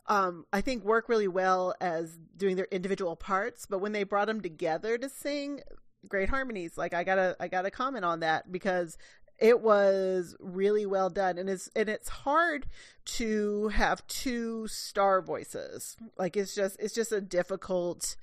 um, 0.07 0.47
I 0.53 0.61
think 0.61 0.85
work 0.85 1.09
really 1.09 1.29
well 1.29 1.75
as 1.81 2.19
doing 2.37 2.57
their 2.57 2.69
individual 2.71 3.17
parts. 3.17 3.67
But 3.67 3.79
when 3.79 3.93
they 3.93 4.05
brought 4.05 4.27
them 4.27 4.41
together 4.41 4.99
to 4.99 5.09
sing, 5.09 5.61
great 6.09 6.29
harmonies. 6.29 6.77
Like 6.77 6.95
I 6.95 7.05
gotta 7.05 7.37
I 7.41 7.49
gotta 7.49 7.71
comment 7.71 8.05
on 8.05 8.21
that 8.21 8.51
because 8.51 8.99
it 9.39 9.61
was 9.61 10.37
really 10.39 10.87
well 10.87 11.11
done, 11.11 11.39
and 11.39 11.49
it's 11.49 11.69
and 11.75 11.89
it's 11.89 12.09
hard 12.09 12.67
to 13.05 13.69
have 13.69 14.07
two 14.07 14.67
star 14.69 15.23
voices. 15.23 15.97
Like 16.19 16.37
it's 16.37 16.55
just 16.55 16.77
it's 16.81 16.95
just 16.95 17.13
a 17.13 17.21
difficult. 17.21 18.17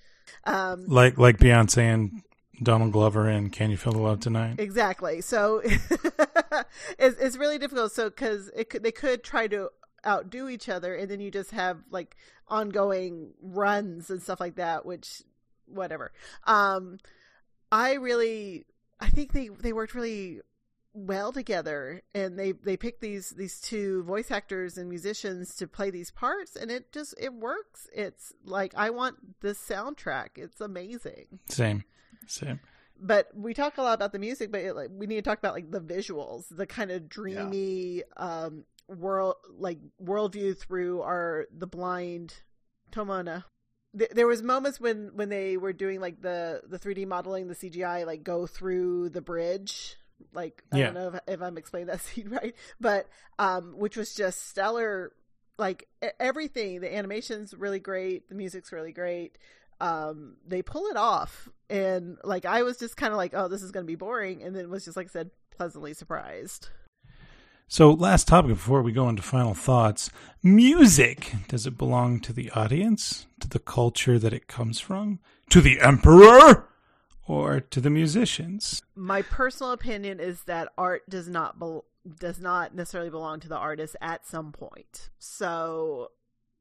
Um, 0.43 0.85
Like 0.87 1.17
like 1.17 1.37
Beyonce 1.37 1.81
and 1.81 2.21
Donald 2.61 2.91
Glover 2.91 3.29
in 3.29 3.49
Can 3.49 3.71
You 3.71 3.77
Feel 3.77 3.93
the 3.93 3.99
Love 3.99 4.19
Tonight? 4.19 4.59
Exactly. 4.59 5.21
So 5.21 5.61
it's 6.99 7.17
it's 7.19 7.37
really 7.37 7.57
difficult. 7.57 7.91
So 7.91 8.09
because 8.09 8.49
it 8.55 8.69
could, 8.69 8.83
they 8.83 8.91
could 8.91 9.23
try 9.23 9.47
to 9.47 9.69
outdo 10.05 10.49
each 10.49 10.69
other, 10.69 10.95
and 10.95 11.09
then 11.09 11.19
you 11.19 11.31
just 11.31 11.51
have 11.51 11.79
like 11.89 12.15
ongoing 12.47 13.33
runs 13.41 14.09
and 14.09 14.21
stuff 14.21 14.39
like 14.39 14.55
that. 14.55 14.85
Which, 14.85 15.23
whatever. 15.65 16.11
Um, 16.45 16.97
I 17.71 17.93
really, 17.93 18.65
I 18.99 19.07
think 19.09 19.31
they 19.33 19.49
they 19.49 19.73
worked 19.73 19.93
really 19.95 20.41
well 20.93 21.31
together, 21.31 22.01
and 22.15 22.37
they 22.37 22.51
they 22.51 22.75
picked 22.75 23.01
these 23.01 23.29
these 23.31 23.61
two 23.61 24.03
voice 24.03 24.31
actors 24.31 24.77
and 24.77 24.89
musicians 24.89 25.55
to 25.57 25.67
play 25.67 25.91
these 25.91 26.11
parts, 26.11 26.55
and 26.55 26.71
it 26.71 26.91
just 26.91 27.13
it 27.19 27.33
works. 27.33 27.87
It's 27.93 28.33
like 28.43 28.73
I 28.75 28.89
want 28.89 29.39
this 29.41 29.59
soundtrack. 29.59 30.29
It's 30.37 30.59
amazing 30.59 31.39
Same, 31.47 31.83
same. 32.25 32.59
but 32.99 33.29
we 33.35 33.53
talk 33.53 33.77
a 33.77 33.81
lot 33.81 33.93
about 33.93 34.11
the 34.11 34.19
music 34.19 34.51
but 34.51 34.61
it, 34.61 34.75
like 34.75 34.89
we 34.91 35.05
need 35.07 35.15
to 35.15 35.21
talk 35.21 35.37
about 35.37 35.53
like 35.53 35.71
the 35.71 35.79
visuals 35.79 36.45
the 36.49 36.65
kind 36.65 36.91
of 36.91 37.07
dreamy 37.07 38.03
um 38.17 38.65
world 38.89 39.35
like 39.57 39.79
worldview 40.03 40.57
through 40.57 41.01
our 41.01 41.45
the 41.55 41.67
blind 41.67 42.33
tomona. 42.91 43.43
Th- 43.97 44.09
there 44.11 44.27
was 44.27 44.41
moments 44.43 44.79
when 44.79 45.11
when 45.15 45.29
they 45.29 45.57
were 45.57 45.73
doing 45.73 45.99
like 45.99 46.21
the 46.21 46.61
the 46.67 46.77
3d 46.79 47.07
modeling 47.07 47.47
the 47.47 47.55
cgi 47.55 48.05
like 48.05 48.23
go 48.23 48.45
through 48.47 49.09
the 49.09 49.21
bridge. 49.21 49.95
Like 50.33 50.63
i 50.71 50.77
Yeah. 50.79 50.85
don't 50.87 50.93
know 50.95 51.07
if, 51.13 51.19
if 51.35 51.41
i'm 51.41 51.57
explaining 51.57 51.87
that 51.87 52.01
scene 52.07 52.29
right 52.29 52.55
but 52.79 53.07
um 53.37 53.73
which 53.77 53.95
was 53.95 54.13
just 54.13 54.47
stellar. 54.49 55.11
Like 55.57 55.87
everything. 56.21 56.79
The 56.79 56.95
animation's 56.95 57.53
really 57.53 57.79
great. 57.81 58.29
The 58.29 58.35
music's 58.35 58.71
really 58.71 58.93
great. 58.93 59.37
Um 59.81 60.37
they 60.47 60.61
pull 60.61 60.87
it 60.87 60.97
off. 60.97 61.49
And 61.69 62.17
like 62.23 62.45
i 62.45 62.63
was 62.63 62.77
just 62.77 62.95
kind 62.97 63.11
of 63.11 63.17
like 63.17 63.33
oh 63.35 63.47
this 63.47 63.61
is 63.61 63.71
going 63.71 63.85
to 63.85 63.87
be 63.91 63.95
boring. 63.95 64.41
And 64.43 64.55
then 64.55 64.69
was 64.69 64.85
just 64.85 64.95
like 64.97 65.07
i 65.07 65.09
said 65.11 65.31
pleasantly 65.57 65.93
surprised 65.93 66.69
So, 67.71 67.91
last 67.91 68.27
topic 68.27 68.49
before 68.49 68.81
we 68.81 68.91
go 68.91 69.07
into 69.09 69.21
final 69.21 69.53
thoughts. 69.53 70.09
Music. 70.41 71.33
Does 71.49 71.67
it 71.67 71.77
belong 71.77 72.19
to 72.21 72.33
the 72.33 72.49
audience, 72.49 73.27
to 73.41 73.47
the 73.47 73.59
culture 73.59 74.17
that 74.17 74.33
it 74.33 74.47
comes 74.47 74.79
from, 74.79 75.19
to 75.51 75.61
the 75.61 75.79
emperor, 75.79 76.67
or 77.27 77.59
to 77.59 77.79
the 77.79 77.91
musicians? 77.91 78.81
my 78.95 79.21
personal 79.21 79.71
opinion 79.71 80.19
is 80.19 80.45
that 80.45 80.69
art 80.79 81.07
does 81.07 81.29
not 81.29 81.57
does 82.19 82.39
not 82.39 82.73
necessarily 82.73 83.11
belong 83.11 83.39
to 83.41 83.47
the 83.47 83.55
artist 83.55 83.95
at 84.01 84.25
some 84.25 84.51
point. 84.51 85.11
So 85.19 86.09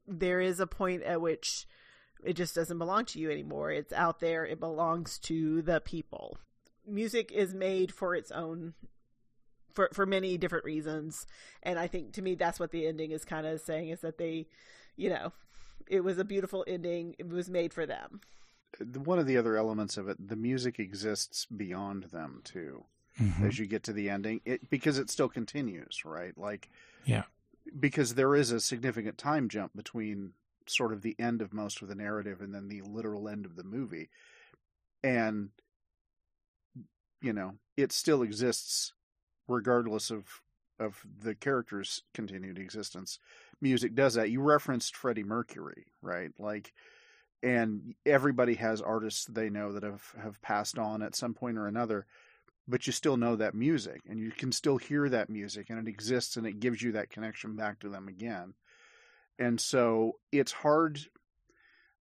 there 0.07 0.39
is 0.39 0.59
a 0.59 0.67
point 0.67 1.01
at 1.01 1.21
which 1.21 1.65
it 2.23 2.33
just 2.33 2.53
doesn't 2.53 2.77
belong 2.77 3.05
to 3.05 3.19
you 3.19 3.31
anymore. 3.31 3.71
It's 3.71 3.93
out 3.93 4.19
there. 4.19 4.45
It 4.45 4.59
belongs 4.59 5.17
to 5.23 5.63
the 5.63 5.79
people. 5.79 6.37
Music 6.85 7.31
is 7.31 7.51
made 7.55 7.91
for 7.91 8.13
its 8.13 8.29
own 8.29 8.75
for 9.73 9.89
for 9.93 10.05
many 10.05 10.37
different 10.37 10.65
reasons 10.65 11.25
and 11.63 11.77
i 11.79 11.87
think 11.87 12.13
to 12.13 12.21
me 12.21 12.35
that's 12.35 12.59
what 12.59 12.71
the 12.71 12.85
ending 12.87 13.11
is 13.11 13.25
kind 13.25 13.45
of 13.47 13.59
saying 13.61 13.89
is 13.89 14.01
that 14.01 14.17
they 14.17 14.47
you 14.95 15.09
know 15.09 15.31
it 15.87 16.03
was 16.03 16.17
a 16.17 16.23
beautiful 16.25 16.63
ending 16.67 17.15
it 17.17 17.27
was 17.27 17.49
made 17.49 17.73
for 17.73 17.85
them 17.85 18.21
one 19.03 19.17
of 19.17 19.25
the 19.25 19.35
other 19.35 19.57
elements 19.57 19.97
of 19.97 20.07
it, 20.09 20.27
the 20.29 20.35
music 20.35 20.77
exists 20.79 21.47
beyond 21.47 22.03
them 22.11 22.39
too. 22.43 22.85
Mhm. 23.19 23.47
As 23.47 23.57
you 23.57 23.65
get 23.65 23.81
to 23.85 23.93
the 23.93 24.11
ending, 24.11 24.41
it 24.45 24.69
because 24.69 24.99
it 24.99 25.09
still 25.09 25.27
continues, 25.27 26.05
right? 26.05 26.37
Like, 26.37 26.69
Yeah. 27.03 27.23
because 27.79 28.13
there 28.13 28.35
is 28.35 28.51
a 28.51 28.59
significant 28.61 29.17
time 29.17 29.49
jump 29.49 29.75
between 29.75 30.33
sort 30.67 30.93
of 30.93 31.01
the 31.01 31.15
end 31.19 31.41
of 31.41 31.51
most 31.51 31.81
of 31.81 31.87
the 31.87 31.95
narrative 31.95 32.41
and 32.41 32.53
then 32.53 32.67
the 32.67 32.81
literal 32.83 33.27
end 33.27 33.43
of 33.43 33.55
the 33.55 33.63
movie, 33.63 34.09
and 35.03 35.49
you 37.21 37.33
know, 37.33 37.57
it 37.75 37.91
still 37.91 38.21
exists 38.21 38.93
regardless 39.49 40.11
of 40.11 40.41
of 40.79 41.03
the 41.21 41.35
character's 41.35 42.03
continued 42.13 42.57
existence. 42.57 43.19
Music 43.59 43.95
does 43.95 44.13
that. 44.13 44.29
You 44.29 44.41
referenced 44.41 44.95
Freddie 44.95 45.23
Mercury, 45.23 45.87
right? 46.01 46.31
Like 46.39 46.73
and 47.41 47.95
everybody 48.05 48.55
has 48.55 48.81
artists 48.81 49.25
they 49.25 49.49
know 49.49 49.73
that 49.73 49.83
have 49.83 50.13
have 50.21 50.41
passed 50.41 50.77
on 50.77 51.01
at 51.01 51.15
some 51.15 51.33
point 51.33 51.57
or 51.57 51.67
another 51.67 52.05
but 52.67 52.85
you 52.85 52.93
still 52.93 53.17
know 53.17 53.35
that 53.35 53.55
music 53.55 54.01
and 54.07 54.19
you 54.19 54.31
can 54.31 54.51
still 54.51 54.77
hear 54.77 55.09
that 55.09 55.29
music 55.29 55.69
and 55.69 55.79
it 55.79 55.89
exists 55.89 56.37
and 56.37 56.45
it 56.45 56.59
gives 56.59 56.81
you 56.81 56.91
that 56.91 57.09
connection 57.09 57.55
back 57.55 57.79
to 57.79 57.89
them 57.89 58.07
again 58.07 58.53
and 59.37 59.59
so 59.59 60.17
it's 60.31 60.51
hard 60.51 60.99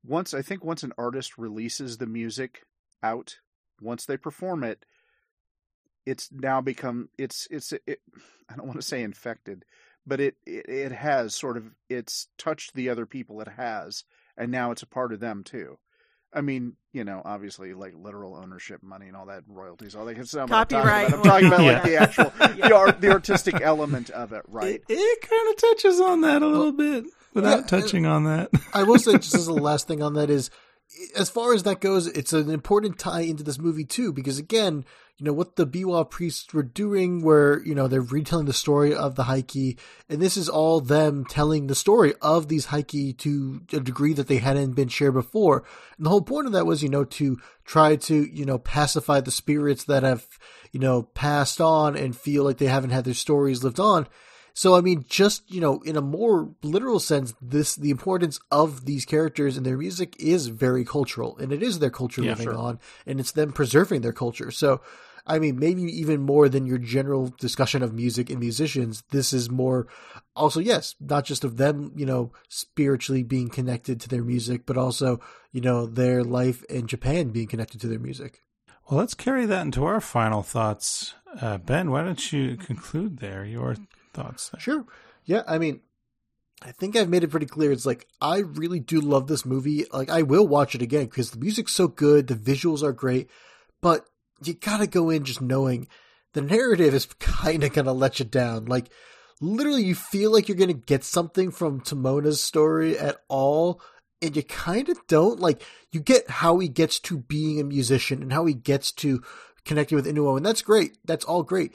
once 0.03 0.33
i 0.33 0.41
think 0.41 0.63
once 0.63 0.83
an 0.83 0.93
artist 0.97 1.37
releases 1.37 1.97
the 1.97 2.07
music 2.07 2.63
out 3.03 3.37
once 3.79 4.05
they 4.05 4.17
perform 4.17 4.63
it 4.63 4.85
it's 6.07 6.29
now 6.31 6.61
become 6.61 7.09
it's 7.17 7.47
it's 7.51 7.73
it, 7.85 7.99
i 8.49 8.55
don't 8.55 8.65
want 8.65 8.79
to 8.79 8.85
say 8.87 9.03
infected 9.03 9.65
but 10.05 10.19
it, 10.19 10.35
it 10.45 10.67
it 10.69 10.91
has 10.91 11.35
sort 11.35 11.57
of 11.57 11.65
it's 11.89 12.27
touched 12.37 12.73
the 12.73 12.89
other 12.89 13.05
people 13.05 13.41
it 13.41 13.49
has 13.49 14.05
and 14.37 14.49
now 14.51 14.71
it's 14.71 14.81
a 14.83 14.87
part 14.87 15.11
of 15.13 15.19
them 15.19 15.43
too 15.43 15.77
I 16.33 16.41
mean, 16.41 16.73
you 16.91 17.05
know, 17.05 17.21
obviously, 17.23 17.73
like 17.73 17.93
literal 17.95 18.35
ownership, 18.35 18.83
money, 18.83 19.07
and 19.07 19.15
all 19.15 19.27
that 19.27 19.43
royalties, 19.47 19.95
all 19.95 20.05
that 20.05 20.15
good 20.15 20.27
stuff. 20.27 20.49
Copyright. 20.49 21.13
I'm 21.13 21.23
talking 21.23 21.23
about, 21.23 21.23
I'm 21.23 21.23
talking 21.23 21.47
about 21.47 21.63
Yeah. 21.63 21.73
like 21.73 21.83
the 21.83 21.95
actual, 21.95 22.33
the, 22.67 22.75
art, 22.75 23.01
the 23.01 23.11
artistic 23.11 23.61
element 23.61 24.09
of 24.09 24.33
it, 24.33 24.41
right? 24.47 24.75
It, 24.75 24.83
it 24.89 25.21
kind 25.21 25.49
of 25.49 25.57
touches 25.57 26.01
on 26.01 26.21
that 26.21 26.41
a 26.41 26.47
little 26.47 26.73
bit 26.73 27.05
without 27.33 27.59
yeah, 27.59 27.65
touching 27.67 28.05
on 28.05 28.25
that. 28.25 28.49
I 28.73 28.83
will 28.83 28.99
say, 28.99 29.13
just 29.13 29.35
as 29.35 29.47
a 29.47 29.53
last 29.69 29.87
thing 29.87 30.03
on 30.03 30.15
that 30.15 30.29
is, 30.29 30.49
as 31.15 31.29
far 31.29 31.53
as 31.53 31.63
that 31.63 31.81
goes, 31.81 32.07
it's 32.07 32.33
an 32.33 32.49
important 32.49 32.97
tie 32.97 33.21
into 33.21 33.43
this 33.43 33.59
movie 33.59 33.85
too, 33.85 34.11
because 34.11 34.39
again, 34.39 34.85
you 35.17 35.25
know 35.25 35.33
what 35.33 35.55
the 35.55 35.65
Biwa 35.65 36.07
priests 36.07 36.53
were 36.53 36.63
doing, 36.63 37.23
where 37.23 37.59
you 37.63 37.73
know 37.73 37.87
they're 37.87 38.01
retelling 38.01 38.45
the 38.45 38.53
story 38.53 38.93
of 38.93 39.15
the 39.15 39.23
Heike, 39.23 39.79
and 40.07 40.21
this 40.21 40.37
is 40.37 40.47
all 40.47 40.79
them 40.79 41.25
telling 41.25 41.65
the 41.65 41.75
story 41.75 42.13
of 42.21 42.47
these 42.47 42.65
Heike 42.65 43.17
to 43.17 43.61
a 43.73 43.79
degree 43.79 44.13
that 44.13 44.27
they 44.27 44.37
hadn't 44.37 44.73
been 44.73 44.89
shared 44.89 45.15
before. 45.15 45.63
And 45.97 46.05
the 46.05 46.11
whole 46.11 46.21
point 46.21 46.45
of 46.45 46.53
that 46.53 46.67
was, 46.67 46.83
you 46.83 46.89
know, 46.89 47.03
to 47.03 47.39
try 47.65 47.95
to 47.95 48.15
you 48.15 48.45
know 48.45 48.59
pacify 48.59 49.19
the 49.19 49.31
spirits 49.31 49.85
that 49.85 50.03
have 50.03 50.25
you 50.71 50.79
know 50.79 51.03
passed 51.03 51.59
on 51.59 51.95
and 51.95 52.15
feel 52.15 52.43
like 52.43 52.59
they 52.59 52.67
haven't 52.67 52.91
had 52.91 53.05
their 53.05 53.15
stories 53.15 53.63
lived 53.63 53.79
on. 53.79 54.07
So 54.57 54.73
I 54.73 54.81
mean, 54.81 55.05
just 55.07 55.43
you 55.51 55.61
know, 55.61 55.81
in 55.81 55.95
a 55.95 56.01
more 56.01 56.49
literal 56.63 56.99
sense, 56.99 57.35
this 57.39 57.75
the 57.75 57.91
importance 57.91 58.39
of 58.49 58.85
these 58.85 59.05
characters 59.05 59.55
and 59.55 59.63
their 59.63 59.77
music 59.77 60.15
is 60.17 60.47
very 60.47 60.83
cultural, 60.83 61.37
and 61.37 61.53
it 61.53 61.61
is 61.61 61.77
their 61.77 61.91
culture 61.91 62.23
Yeah, 62.23 62.31
living 62.31 62.45
sure. 62.45 62.57
on, 62.57 62.79
and 63.05 63.19
it's 63.19 63.31
them 63.31 63.53
preserving 63.53 64.01
their 64.01 64.13
culture. 64.13 64.49
So, 64.49 64.81
I 65.27 65.37
mean, 65.37 65.59
maybe 65.59 65.83
even 65.83 66.21
more 66.21 66.49
than 66.49 66.65
your 66.65 66.79
general 66.79 67.31
discussion 67.39 67.83
of 67.83 67.93
music 67.93 68.31
and 68.31 68.39
musicians, 68.39 69.03
this 69.11 69.31
is 69.31 69.47
more 69.51 69.85
also 70.35 70.59
yes, 70.59 70.95
not 70.99 71.23
just 71.23 71.43
of 71.43 71.57
them, 71.57 71.91
you 71.95 72.07
know, 72.07 72.31
spiritually 72.49 73.21
being 73.21 73.49
connected 73.49 74.01
to 74.01 74.09
their 74.09 74.23
music, 74.23 74.65
but 74.65 74.75
also 74.75 75.19
you 75.51 75.61
know 75.61 75.85
their 75.85 76.23
life 76.23 76.63
in 76.63 76.87
Japan 76.87 77.29
being 77.29 77.47
connected 77.47 77.79
to 77.81 77.87
their 77.87 77.99
music. 77.99 78.41
Well, 78.89 78.99
let's 78.99 79.13
carry 79.13 79.45
that 79.45 79.65
into 79.65 79.83
our 79.83 79.99
final 79.99 80.43
thoughts. 80.43 81.13
Uh, 81.41 81.57
ben, 81.57 81.91
why 81.91 82.03
don't 82.03 82.31
you 82.31 82.55
conclude 82.55 83.17
there? 83.17 83.43
Your 83.43 83.75
thoughts. 84.13 84.51
Sure. 84.59 84.85
Yeah, 85.25 85.43
I 85.45 85.57
mean, 85.57 85.81
I 86.61 86.71
think 86.71 86.95
I've 86.95 87.09
made 87.09 87.23
it 87.23 87.29
pretty 87.29 87.45
clear. 87.45 87.71
It's 87.71 87.85
like 87.85 88.07
I 88.21 88.39
really 88.39 88.79
do 88.79 89.01
love 89.01 89.27
this 89.27 89.45
movie. 89.45 89.85
Like 89.91 90.09
I 90.09 90.21
will 90.21 90.47
watch 90.47 90.73
it 90.73 90.81
again 90.81 91.05
because 91.05 91.31
the 91.31 91.39
music's 91.39 91.73
so 91.73 91.87
good, 91.87 92.27
the 92.27 92.35
visuals 92.35 92.81
are 92.81 92.93
great, 92.93 93.29
but 93.81 94.05
you 94.43 94.53
gotta 94.53 94.87
go 94.87 95.09
in 95.09 95.23
just 95.23 95.41
knowing 95.41 95.87
the 96.33 96.41
narrative 96.41 96.93
is 96.93 97.05
kind 97.19 97.63
of 97.63 97.73
gonna 97.73 97.93
let 97.93 98.19
you 98.19 98.25
down. 98.25 98.65
Like 98.65 98.89
literally, 99.41 99.83
you 99.83 99.95
feel 99.95 100.31
like 100.31 100.47
you're 100.47 100.57
gonna 100.57 100.73
get 100.73 101.03
something 101.03 101.51
from 101.51 101.81
Tomona's 101.81 102.41
story 102.41 102.97
at 102.97 103.17
all, 103.27 103.81
and 104.21 104.35
you 104.35 104.43
kind 104.43 104.89
of 104.89 104.99
don't. 105.07 105.39
Like 105.39 105.63
you 105.91 105.99
get 105.99 106.29
how 106.29 106.59
he 106.59 106.67
gets 106.67 106.99
to 107.01 107.17
being 107.17 107.59
a 107.59 107.63
musician 107.63 108.21
and 108.21 108.33
how 108.33 108.45
he 108.45 108.53
gets 108.53 108.91
to 108.93 109.21
connecting 109.65 109.95
with 109.95 110.07
Inuo, 110.07 110.37
and 110.37 110.45
that's 110.45 110.61
great. 110.61 110.97
That's 111.05 111.25
all 111.25 111.43
great, 111.43 111.73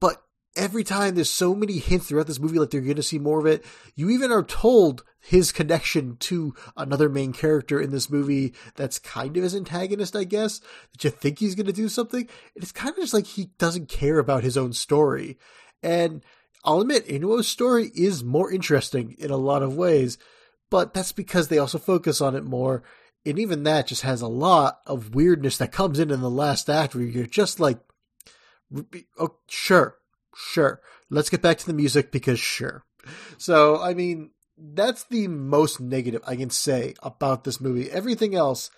but 0.00 0.22
every 0.56 0.84
time 0.84 1.14
there's 1.14 1.30
so 1.30 1.54
many 1.54 1.78
hints 1.78 2.06
throughout 2.06 2.26
this 2.26 2.38
movie 2.38 2.58
like 2.58 2.70
they're 2.70 2.80
going 2.80 2.94
to 2.96 3.02
see 3.02 3.18
more 3.18 3.40
of 3.40 3.46
it 3.46 3.64
you 3.96 4.08
even 4.10 4.30
are 4.30 4.42
told 4.42 5.02
his 5.20 5.50
connection 5.50 6.16
to 6.18 6.54
another 6.76 7.08
main 7.08 7.32
character 7.32 7.80
in 7.80 7.90
this 7.90 8.08
movie 8.08 8.54
that's 8.76 8.98
kind 8.98 9.36
of 9.36 9.42
his 9.42 9.54
antagonist 9.54 10.14
i 10.14 10.24
guess 10.24 10.60
that 10.92 11.04
you 11.04 11.10
think 11.10 11.38
he's 11.38 11.54
going 11.54 11.66
to 11.66 11.72
do 11.72 11.88
something 11.88 12.28
it's 12.54 12.72
kind 12.72 12.90
of 12.90 12.96
just 12.96 13.14
like 13.14 13.26
he 13.26 13.50
doesn't 13.58 13.88
care 13.88 14.18
about 14.18 14.44
his 14.44 14.56
own 14.56 14.72
story 14.72 15.36
and 15.82 16.22
i'll 16.64 16.80
admit 16.80 17.06
inuo's 17.08 17.48
story 17.48 17.90
is 17.94 18.22
more 18.22 18.52
interesting 18.52 19.16
in 19.18 19.30
a 19.30 19.36
lot 19.36 19.62
of 19.62 19.76
ways 19.76 20.18
but 20.70 20.94
that's 20.94 21.12
because 21.12 21.48
they 21.48 21.58
also 21.58 21.78
focus 21.78 22.20
on 22.20 22.34
it 22.34 22.44
more 22.44 22.82
and 23.26 23.38
even 23.38 23.62
that 23.62 23.86
just 23.86 24.02
has 24.02 24.20
a 24.20 24.28
lot 24.28 24.80
of 24.86 25.14
weirdness 25.14 25.56
that 25.58 25.72
comes 25.72 25.98
in 25.98 26.10
in 26.10 26.20
the 26.20 26.30
last 26.30 26.68
act 26.68 26.94
where 26.94 27.04
you're 27.04 27.26
just 27.26 27.60
like 27.60 27.78
oh, 29.18 29.36
sure 29.48 29.96
sure. 30.36 30.80
Let's 31.10 31.30
get 31.30 31.42
back 31.42 31.58
to 31.58 31.66
the 31.66 31.72
music 31.72 32.10
because 32.10 32.38
sure. 32.38 32.84
So, 33.38 33.80
I 33.80 33.94
mean, 33.94 34.30
that's 34.56 35.04
the 35.04 35.28
most 35.28 35.80
negative 35.80 36.22
I 36.26 36.36
can 36.36 36.50
say 36.50 36.94
about 37.02 37.44
this 37.44 37.60
movie. 37.60 37.90
Everything 37.90 38.34
else, 38.34 38.70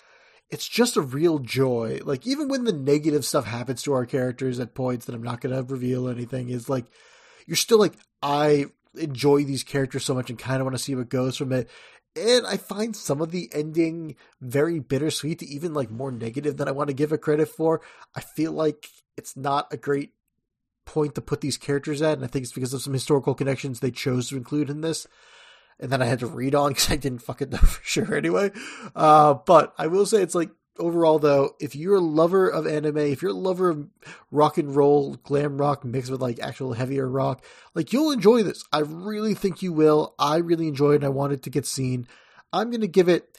it's 0.51 0.69
just 0.69 0.97
a 0.97 1.03
real 1.03 1.39
joy. 1.39 2.01
Like, 2.05 2.27
even 2.27 2.49
when 2.49 2.65
the 2.65 2.73
negative 2.73 3.25
stuff 3.25 3.45
happens 3.45 3.83
to 3.83 3.93
our 3.93 4.07
characters 4.07 4.59
at 4.59 4.75
points 4.75 5.07
that 5.07 5.15
I'm 5.15 5.23
not 5.23 5.41
going 5.41 5.55
to 5.55 5.63
reveal 5.63 6.09
anything, 6.09 6.49
is 6.49 6.69
like, 6.69 6.87
you're 7.47 7.57
still 7.57 7.79
like, 7.79 7.95
I 8.23 8.67
enjoy 8.99 9.45
these 9.45 9.65
characters 9.65 10.05
so 10.05 10.15
much 10.15 10.31
and 10.31 10.39
kind 10.39 10.61
of 10.61 10.67
want 10.67 10.77
to 10.77 10.83
see 10.83 10.95
what 10.95 11.09
goes 11.09 11.37
from 11.37 11.53
it. 11.53 11.69
And 12.15 12.47
I 12.47 12.57
find 12.57 12.97
some 12.97 13.21
of 13.21 13.31
the 13.31 13.51
ending 13.53 14.17
very 14.41 14.79
bittersweet 14.81 15.43
even 15.43 15.75
like 15.75 15.91
more 15.91 16.11
negative 16.11 16.57
than 16.57 16.69
I 16.69 16.73
want 16.73 16.89
to 16.89 16.95
give 16.95 17.13
it 17.13 17.19
credit 17.19 17.49
for. 17.49 17.83
I 18.15 18.21
feel 18.21 18.53
like 18.53 18.89
it's 19.17 19.37
not 19.37 19.73
a 19.73 19.77
great 19.77 20.13
point 20.87 21.15
to 21.17 21.21
put 21.21 21.43
these 21.43 21.59
characters 21.59 22.01
at, 22.01 22.15
and 22.15 22.25
I 22.25 22.29
think 22.29 22.45
it's 22.45 22.53
because 22.53 22.73
of 22.73 22.81
some 22.81 22.95
historical 22.95 23.35
connections 23.35 23.81
they 23.81 23.91
chose 23.91 24.29
to 24.29 24.37
include 24.37 24.71
in 24.71 24.81
this. 24.81 25.07
And 25.79 25.93
then 25.93 26.01
I 26.01 26.07
had 26.07 26.21
to 26.21 26.27
read 26.27 26.55
on 26.55 26.69
because 26.71 26.91
I 26.91 26.97
didn't 26.97 27.19
fucking 27.19 27.51
know 27.51 27.59
for 27.59 27.85
sure 27.85 28.15
anyway. 28.15 28.51
Uh, 28.95 29.35
but 29.35 29.75
I 29.77 29.89
will 29.89 30.07
say 30.07 30.23
it's 30.23 30.35
like 30.35 30.51
overall 30.79 31.19
though, 31.19 31.55
if 31.61 31.75
you're 31.75 31.97
a 31.97 32.01
lover 32.01 32.49
of 32.49 32.67
anime, 32.67 32.99
if 32.99 33.23
you're 33.23 33.33
a 33.33 33.35
lover 33.35 33.71
of 33.71 33.89
rock 34.31 34.59
and 34.59 34.75
roll, 34.75 35.17
glam 35.17 35.59
rock 35.59 35.85
mixed 35.85 36.11
with 36.11 36.21
like 36.21 36.39
actual 36.41 36.75
heavier 36.75 37.09
rock, 37.09 37.45
like 37.75 37.93
you'll 37.93 38.13
enjoy 38.13 38.43
this. 38.43 38.65
I 38.73 38.81
really 38.81 39.35
think 39.35 39.63
you 39.63 39.73
will. 39.73 40.15
I 40.19 40.37
really 40.37 40.69
enjoyed 40.69 41.03
it. 41.03 41.07
I 41.07 41.11
wanted 41.11 41.43
to 41.43 41.51
get 41.51 41.67
seen. 41.67 42.07
I'm 42.53 42.71
gonna 42.71 42.87
give 42.87 43.09
it 43.09 43.39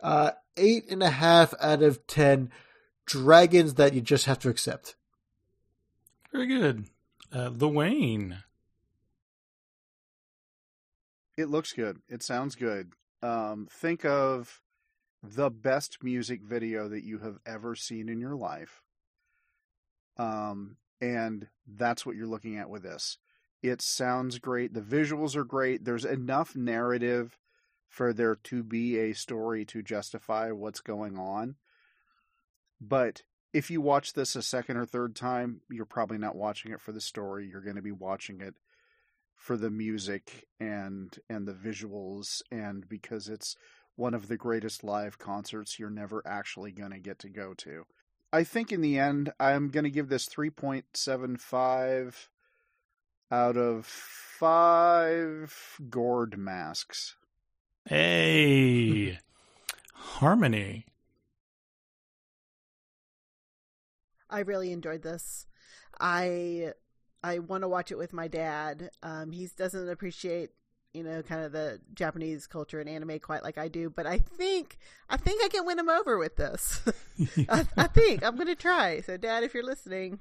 uh, 0.00 0.32
eight 0.56 0.90
and 0.90 1.02
a 1.02 1.10
half 1.10 1.54
out 1.60 1.82
of 1.82 2.06
ten 2.06 2.50
dragons 3.06 3.74
that 3.74 3.94
you 3.94 4.00
just 4.00 4.26
have 4.26 4.38
to 4.40 4.48
accept. 4.48 4.96
Very 6.32 6.46
good. 6.46 6.86
Uh, 7.32 7.50
the 7.52 7.68
Wayne. 7.68 8.38
It 11.36 11.48
looks 11.48 11.72
good. 11.72 12.00
It 12.08 12.22
sounds 12.22 12.54
good. 12.54 12.92
Um, 13.22 13.68
think 13.70 14.04
of 14.04 14.62
the 15.34 15.50
best 15.50 16.02
music 16.02 16.42
video 16.42 16.88
that 16.88 17.04
you 17.04 17.18
have 17.18 17.38
ever 17.46 17.74
seen 17.74 18.08
in 18.08 18.20
your 18.20 18.36
life. 18.36 18.82
Um, 20.16 20.76
and 21.00 21.48
that's 21.66 22.06
what 22.06 22.16
you're 22.16 22.26
looking 22.26 22.58
at 22.58 22.70
with 22.70 22.82
this. 22.82 23.18
It 23.62 23.82
sounds 23.82 24.38
great. 24.38 24.72
The 24.74 24.80
visuals 24.80 25.36
are 25.36 25.44
great. 25.44 25.84
There's 25.84 26.04
enough 26.04 26.54
narrative 26.54 27.38
for 27.88 28.12
there 28.12 28.36
to 28.44 28.62
be 28.62 28.98
a 28.98 29.12
story 29.12 29.64
to 29.66 29.82
justify 29.82 30.50
what's 30.52 30.80
going 30.80 31.18
on. 31.18 31.56
But 32.80 33.22
if 33.52 33.70
you 33.70 33.80
watch 33.80 34.12
this 34.12 34.36
a 34.36 34.42
second 34.42 34.76
or 34.76 34.84
third 34.84 35.16
time, 35.16 35.62
you're 35.70 35.86
probably 35.86 36.18
not 36.18 36.36
watching 36.36 36.72
it 36.72 36.80
for 36.80 36.92
the 36.92 37.00
story. 37.00 37.48
You're 37.48 37.62
going 37.62 37.76
to 37.76 37.82
be 37.82 37.92
watching 37.92 38.40
it 38.40 38.54
for 39.34 39.56
the 39.56 39.70
music 39.70 40.46
and 40.58 41.18
and 41.28 41.46
the 41.46 41.52
visuals 41.52 42.42
and 42.50 42.88
because 42.88 43.28
it's 43.28 43.54
one 43.96 44.14
of 44.14 44.28
the 44.28 44.36
greatest 44.36 44.84
live 44.84 45.18
concerts 45.18 45.78
you're 45.78 45.90
never 45.90 46.22
actually 46.26 46.70
going 46.70 46.92
to 46.92 46.98
get 46.98 47.18
to 47.20 47.28
go 47.28 47.54
to. 47.54 47.86
I 48.32 48.44
think 48.44 48.70
in 48.70 48.80
the 48.80 48.98
end 48.98 49.32
I'm 49.40 49.68
going 49.68 49.84
to 49.84 49.90
give 49.90 50.08
this 50.08 50.28
3.75 50.28 52.28
out 53.30 53.56
of 53.56 53.86
5 53.86 55.80
gourd 55.90 56.38
masks. 56.38 57.16
Hey. 57.86 59.18
Harmony. 59.94 60.86
I 64.28 64.40
really 64.40 64.72
enjoyed 64.72 65.02
this. 65.02 65.46
I 66.00 66.72
I 67.22 67.38
want 67.38 67.62
to 67.62 67.68
watch 67.68 67.90
it 67.90 67.98
with 67.98 68.12
my 68.12 68.28
dad. 68.28 68.90
Um, 69.02 69.32
he 69.32 69.48
doesn't 69.56 69.88
appreciate 69.88 70.50
you 70.96 71.04
know 71.04 71.22
kind 71.22 71.44
of 71.44 71.52
the 71.52 71.78
Japanese 71.94 72.46
culture 72.46 72.80
and 72.80 72.88
anime 72.88 73.18
quite 73.18 73.42
like 73.42 73.58
I 73.58 73.68
do, 73.68 73.90
but 73.90 74.06
I 74.06 74.18
think 74.18 74.78
I 75.10 75.16
think 75.16 75.44
I 75.44 75.48
can 75.48 75.66
win 75.66 75.78
him 75.78 75.90
over 75.90 76.18
with 76.18 76.36
this. 76.36 76.80
I, 77.48 77.66
I 77.76 77.86
think 77.86 78.24
I'm 78.24 78.36
going 78.36 78.46
to 78.48 78.54
try. 78.54 79.02
So, 79.02 79.16
Dad, 79.16 79.44
if 79.44 79.54
you're 79.54 79.62
listening, 79.62 80.20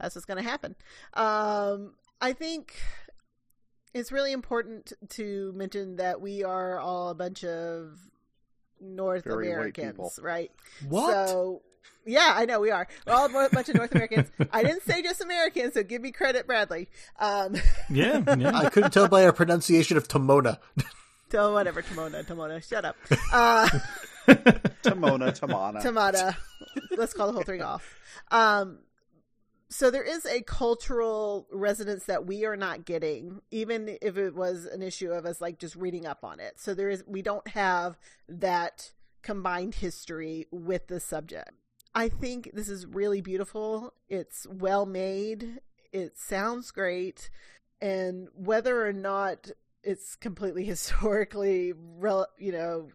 that's 0.00 0.14
what's 0.14 0.24
going 0.24 0.42
to 0.42 0.48
happen. 0.48 0.74
Um, 1.14 1.92
I 2.20 2.32
think 2.32 2.74
it's 3.92 4.10
really 4.10 4.32
important 4.32 4.92
to 5.10 5.52
mention 5.54 5.96
that 5.96 6.20
we 6.20 6.42
are 6.42 6.78
all 6.78 7.10
a 7.10 7.14
bunch 7.14 7.44
of 7.44 7.98
North 8.80 9.24
Very 9.24 9.52
Americans, 9.52 10.18
right? 10.22 10.50
What? 10.88 11.28
So, 11.28 11.62
yeah, 12.06 12.32
I 12.36 12.44
know 12.44 12.60
we 12.60 12.70
are. 12.70 12.86
We're 13.06 13.12
all 13.12 13.26
a 13.26 13.48
bunch 13.50 13.68
of 13.68 13.76
North 13.76 13.92
Americans. 13.92 14.30
I 14.52 14.62
didn't 14.62 14.82
say 14.82 15.02
just 15.02 15.20
Americans, 15.20 15.74
so 15.74 15.82
give 15.82 16.02
me 16.02 16.10
credit, 16.10 16.46
Bradley. 16.46 16.88
Um, 17.18 17.54
Yeah, 17.90 18.22
yeah. 18.36 18.56
I 18.56 18.70
couldn't 18.70 18.92
tell 18.92 19.08
by 19.08 19.24
our 19.24 19.32
pronunciation 19.32 19.96
of 19.96 20.08
Timona. 20.08 20.58
so 21.30 21.52
whatever, 21.52 21.82
Timona, 21.82 22.24
Timona, 22.26 22.66
shut 22.66 22.84
up. 22.84 22.96
Uh, 23.32 23.68
Timona, 24.82 25.38
Tamana. 25.38 25.82
Tamada. 25.82 26.36
Let's 26.96 27.12
call 27.12 27.26
the 27.26 27.32
whole 27.32 27.42
thing 27.42 27.60
off. 27.62 27.98
Um, 28.30 28.78
so 29.68 29.90
there 29.90 30.02
is 30.04 30.26
a 30.26 30.42
cultural 30.42 31.46
resonance 31.50 32.04
that 32.04 32.26
we 32.26 32.44
are 32.44 32.56
not 32.56 32.84
getting, 32.84 33.40
even 33.50 33.96
if 34.02 34.16
it 34.16 34.34
was 34.34 34.66
an 34.66 34.82
issue 34.82 35.10
of 35.10 35.24
us 35.26 35.40
like 35.40 35.58
just 35.58 35.74
reading 35.76 36.06
up 36.06 36.24
on 36.24 36.40
it. 36.40 36.60
So 36.60 36.74
there 36.74 36.90
is 36.90 37.02
we 37.06 37.22
don't 37.22 37.46
have 37.48 37.98
that 38.28 38.92
combined 39.22 39.74
history 39.76 40.46
with 40.50 40.88
the 40.88 41.00
subject. 41.00 41.50
I 41.94 42.08
think 42.08 42.50
this 42.54 42.68
is 42.68 42.86
really 42.86 43.20
beautiful. 43.20 43.92
It's 44.08 44.46
well 44.48 44.86
made. 44.86 45.60
It 45.92 46.16
sounds 46.18 46.70
great, 46.70 47.28
and 47.80 48.28
whether 48.34 48.86
or 48.86 48.92
not 48.92 49.50
it's 49.82 50.16
completely 50.16 50.64
historically, 50.74 51.74
rel- 51.76 52.28
you 52.38 52.52
know, 52.52 52.88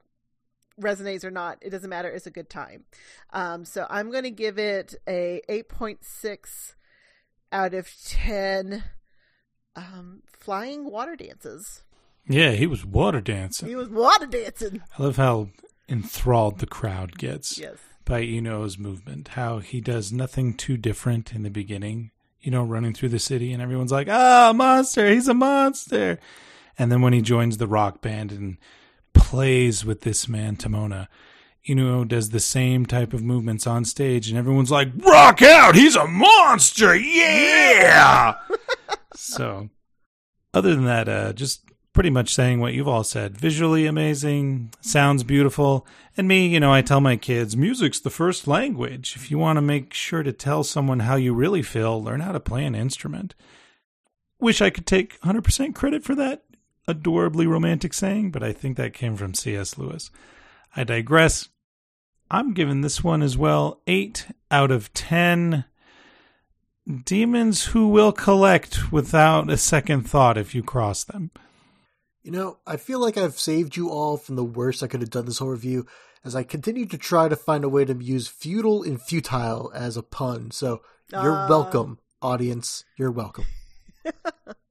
resonates 0.81 1.23
or 1.23 1.31
not, 1.31 1.57
it 1.61 1.69
doesn't 1.69 1.89
matter. 1.89 2.09
It's 2.09 2.27
a 2.27 2.31
good 2.31 2.49
time. 2.49 2.85
Um, 3.33 3.65
so 3.65 3.85
I'm 3.89 4.09
going 4.11 4.23
to 4.23 4.31
give 4.31 4.57
it 4.57 4.95
a 5.07 5.41
8.6 5.49 6.73
out 7.51 7.73
of 7.73 7.89
10 8.05 8.83
um, 9.75 10.21
flying 10.27 10.85
water 10.89 11.15
dances. 11.15 11.83
yeah, 12.27 12.51
he 12.51 12.65
was 12.67 12.83
water 12.85 13.21
dancing. 13.21 13.67
He 13.69 13.75
was 13.75 13.89
water 13.89 14.25
dancing. 14.25 14.81
I 14.97 15.03
love 15.03 15.17
how 15.17 15.49
enthralled 15.87 16.59
the 16.59 16.67
crowd 16.67 17.17
gets 17.17 17.57
Yes. 17.57 17.77
By 18.07 18.23
Inuo's 18.23 18.77
movement. 18.77 19.29
How 19.29 19.59
he 19.59 19.81
does 19.81 20.13
nothing 20.13 20.53
too 20.53 20.77
different 20.77 21.33
in 21.33 21.43
the 21.43 21.49
beginning. 21.49 22.11
You 22.39 22.51
know, 22.51 22.63
running 22.63 22.93
through 22.93 23.09
the 23.09 23.19
city, 23.19 23.51
and 23.51 23.61
everyone's 23.61 23.91
like, 23.91 24.07
"Ah, 24.09 24.53
monster! 24.55 25.09
He's 25.09 25.27
a 25.27 25.33
monster!" 25.33 26.17
And 26.79 26.89
then 26.89 27.01
when 27.01 27.11
he 27.11 27.21
joins 27.21 27.57
the 27.57 27.67
rock 27.67 28.01
band 28.01 28.31
and 28.31 28.57
plays 29.13 29.83
with 29.83 30.01
this 30.01 30.29
man 30.29 30.55
Timona, 30.55 31.09
Inu 31.67 32.07
does 32.07 32.29
the 32.29 32.39
same 32.39 32.85
type 32.85 33.13
of 33.13 33.23
movements 33.23 33.67
on 33.67 33.83
stage, 33.83 34.29
and 34.29 34.37
everyone's 34.37 34.71
like, 34.71 34.89
"Rock 34.95 35.41
out! 35.41 35.75
He's 35.75 35.97
a 35.97 36.07
monster! 36.07 36.95
Yeah!" 36.95 38.35
so, 39.15 39.69
other 40.53 40.73
than 40.73 40.85
that, 40.85 41.09
uh, 41.09 41.33
just 41.33 41.61
pretty 41.97 42.09
much 42.11 42.31
saying 42.31 42.59
what 42.59 42.75
you've 42.75 42.87
all 42.87 43.03
said. 43.03 43.35
Visually 43.35 43.87
amazing, 43.87 44.71
sounds 44.81 45.23
beautiful, 45.23 45.83
and 46.15 46.27
me, 46.27 46.45
you 46.45 46.59
know, 46.59 46.71
I 46.71 46.83
tell 46.83 47.01
my 47.01 47.15
kids, 47.15 47.57
music's 47.57 47.99
the 47.99 48.11
first 48.11 48.47
language. 48.47 49.15
If 49.15 49.31
you 49.31 49.39
want 49.39 49.57
to 49.57 49.63
make 49.63 49.95
sure 49.95 50.21
to 50.21 50.31
tell 50.31 50.63
someone 50.63 50.99
how 50.99 51.15
you 51.15 51.33
really 51.33 51.63
feel, 51.63 51.99
learn 51.99 52.19
how 52.19 52.33
to 52.33 52.39
play 52.39 52.65
an 52.65 52.75
instrument. 52.75 53.33
Wish 54.39 54.61
I 54.61 54.69
could 54.69 54.85
take 54.85 55.19
100% 55.21 55.73
credit 55.73 56.03
for 56.03 56.13
that 56.13 56.43
adorably 56.87 57.47
romantic 57.47 57.95
saying, 57.95 58.29
but 58.29 58.43
I 58.43 58.53
think 58.53 58.77
that 58.77 58.93
came 58.93 59.15
from 59.15 59.33
C.S. 59.33 59.79
Lewis. 59.79 60.11
I 60.75 60.83
digress. 60.83 61.49
I'm 62.29 62.53
giving 62.53 62.81
this 62.81 63.03
one 63.03 63.23
as 63.23 63.39
well 63.39 63.81
8 63.87 64.27
out 64.51 64.69
of 64.69 64.93
10 64.93 65.65
demons 67.05 67.65
who 67.65 67.87
will 67.87 68.11
collect 68.11 68.91
without 68.91 69.49
a 69.49 69.57
second 69.57 70.07
thought 70.07 70.37
if 70.37 70.53
you 70.53 70.61
cross 70.61 71.03
them. 71.03 71.31
You 72.27 72.33
know, 72.33 72.57
I 72.67 72.75
feel 72.75 72.99
like 72.99 73.15
I've 73.15 73.39
saved 73.39 73.77
you 73.77 73.89
all 73.89 74.17
from 74.17 74.35
the 74.35 74.43
worst 74.43 74.83
I 74.83 74.87
could 74.87 74.99
have 74.99 75.09
done 75.09 75.27
this 75.27 75.37
whole 75.37 75.47
review 75.47 75.85
as 76.25 76.35
I 76.35 76.43
continue 76.43 76.85
to 76.87 76.97
try 76.97 77.29
to 77.29 77.37
find 77.37 77.63
a 77.63 77.69
way 77.69 77.85
to 77.85 77.93
use 78.03 78.27
feudal 78.27 78.83
and 78.83 79.01
futile 79.01 79.71
as 79.73 79.95
a 79.95 80.03
pun. 80.03 80.51
So 80.51 80.81
you're 81.09 81.37
Ah. 81.37 81.47
welcome, 81.47 81.99
audience. 82.21 82.83
You're 82.97 83.11
welcome. 83.11 83.45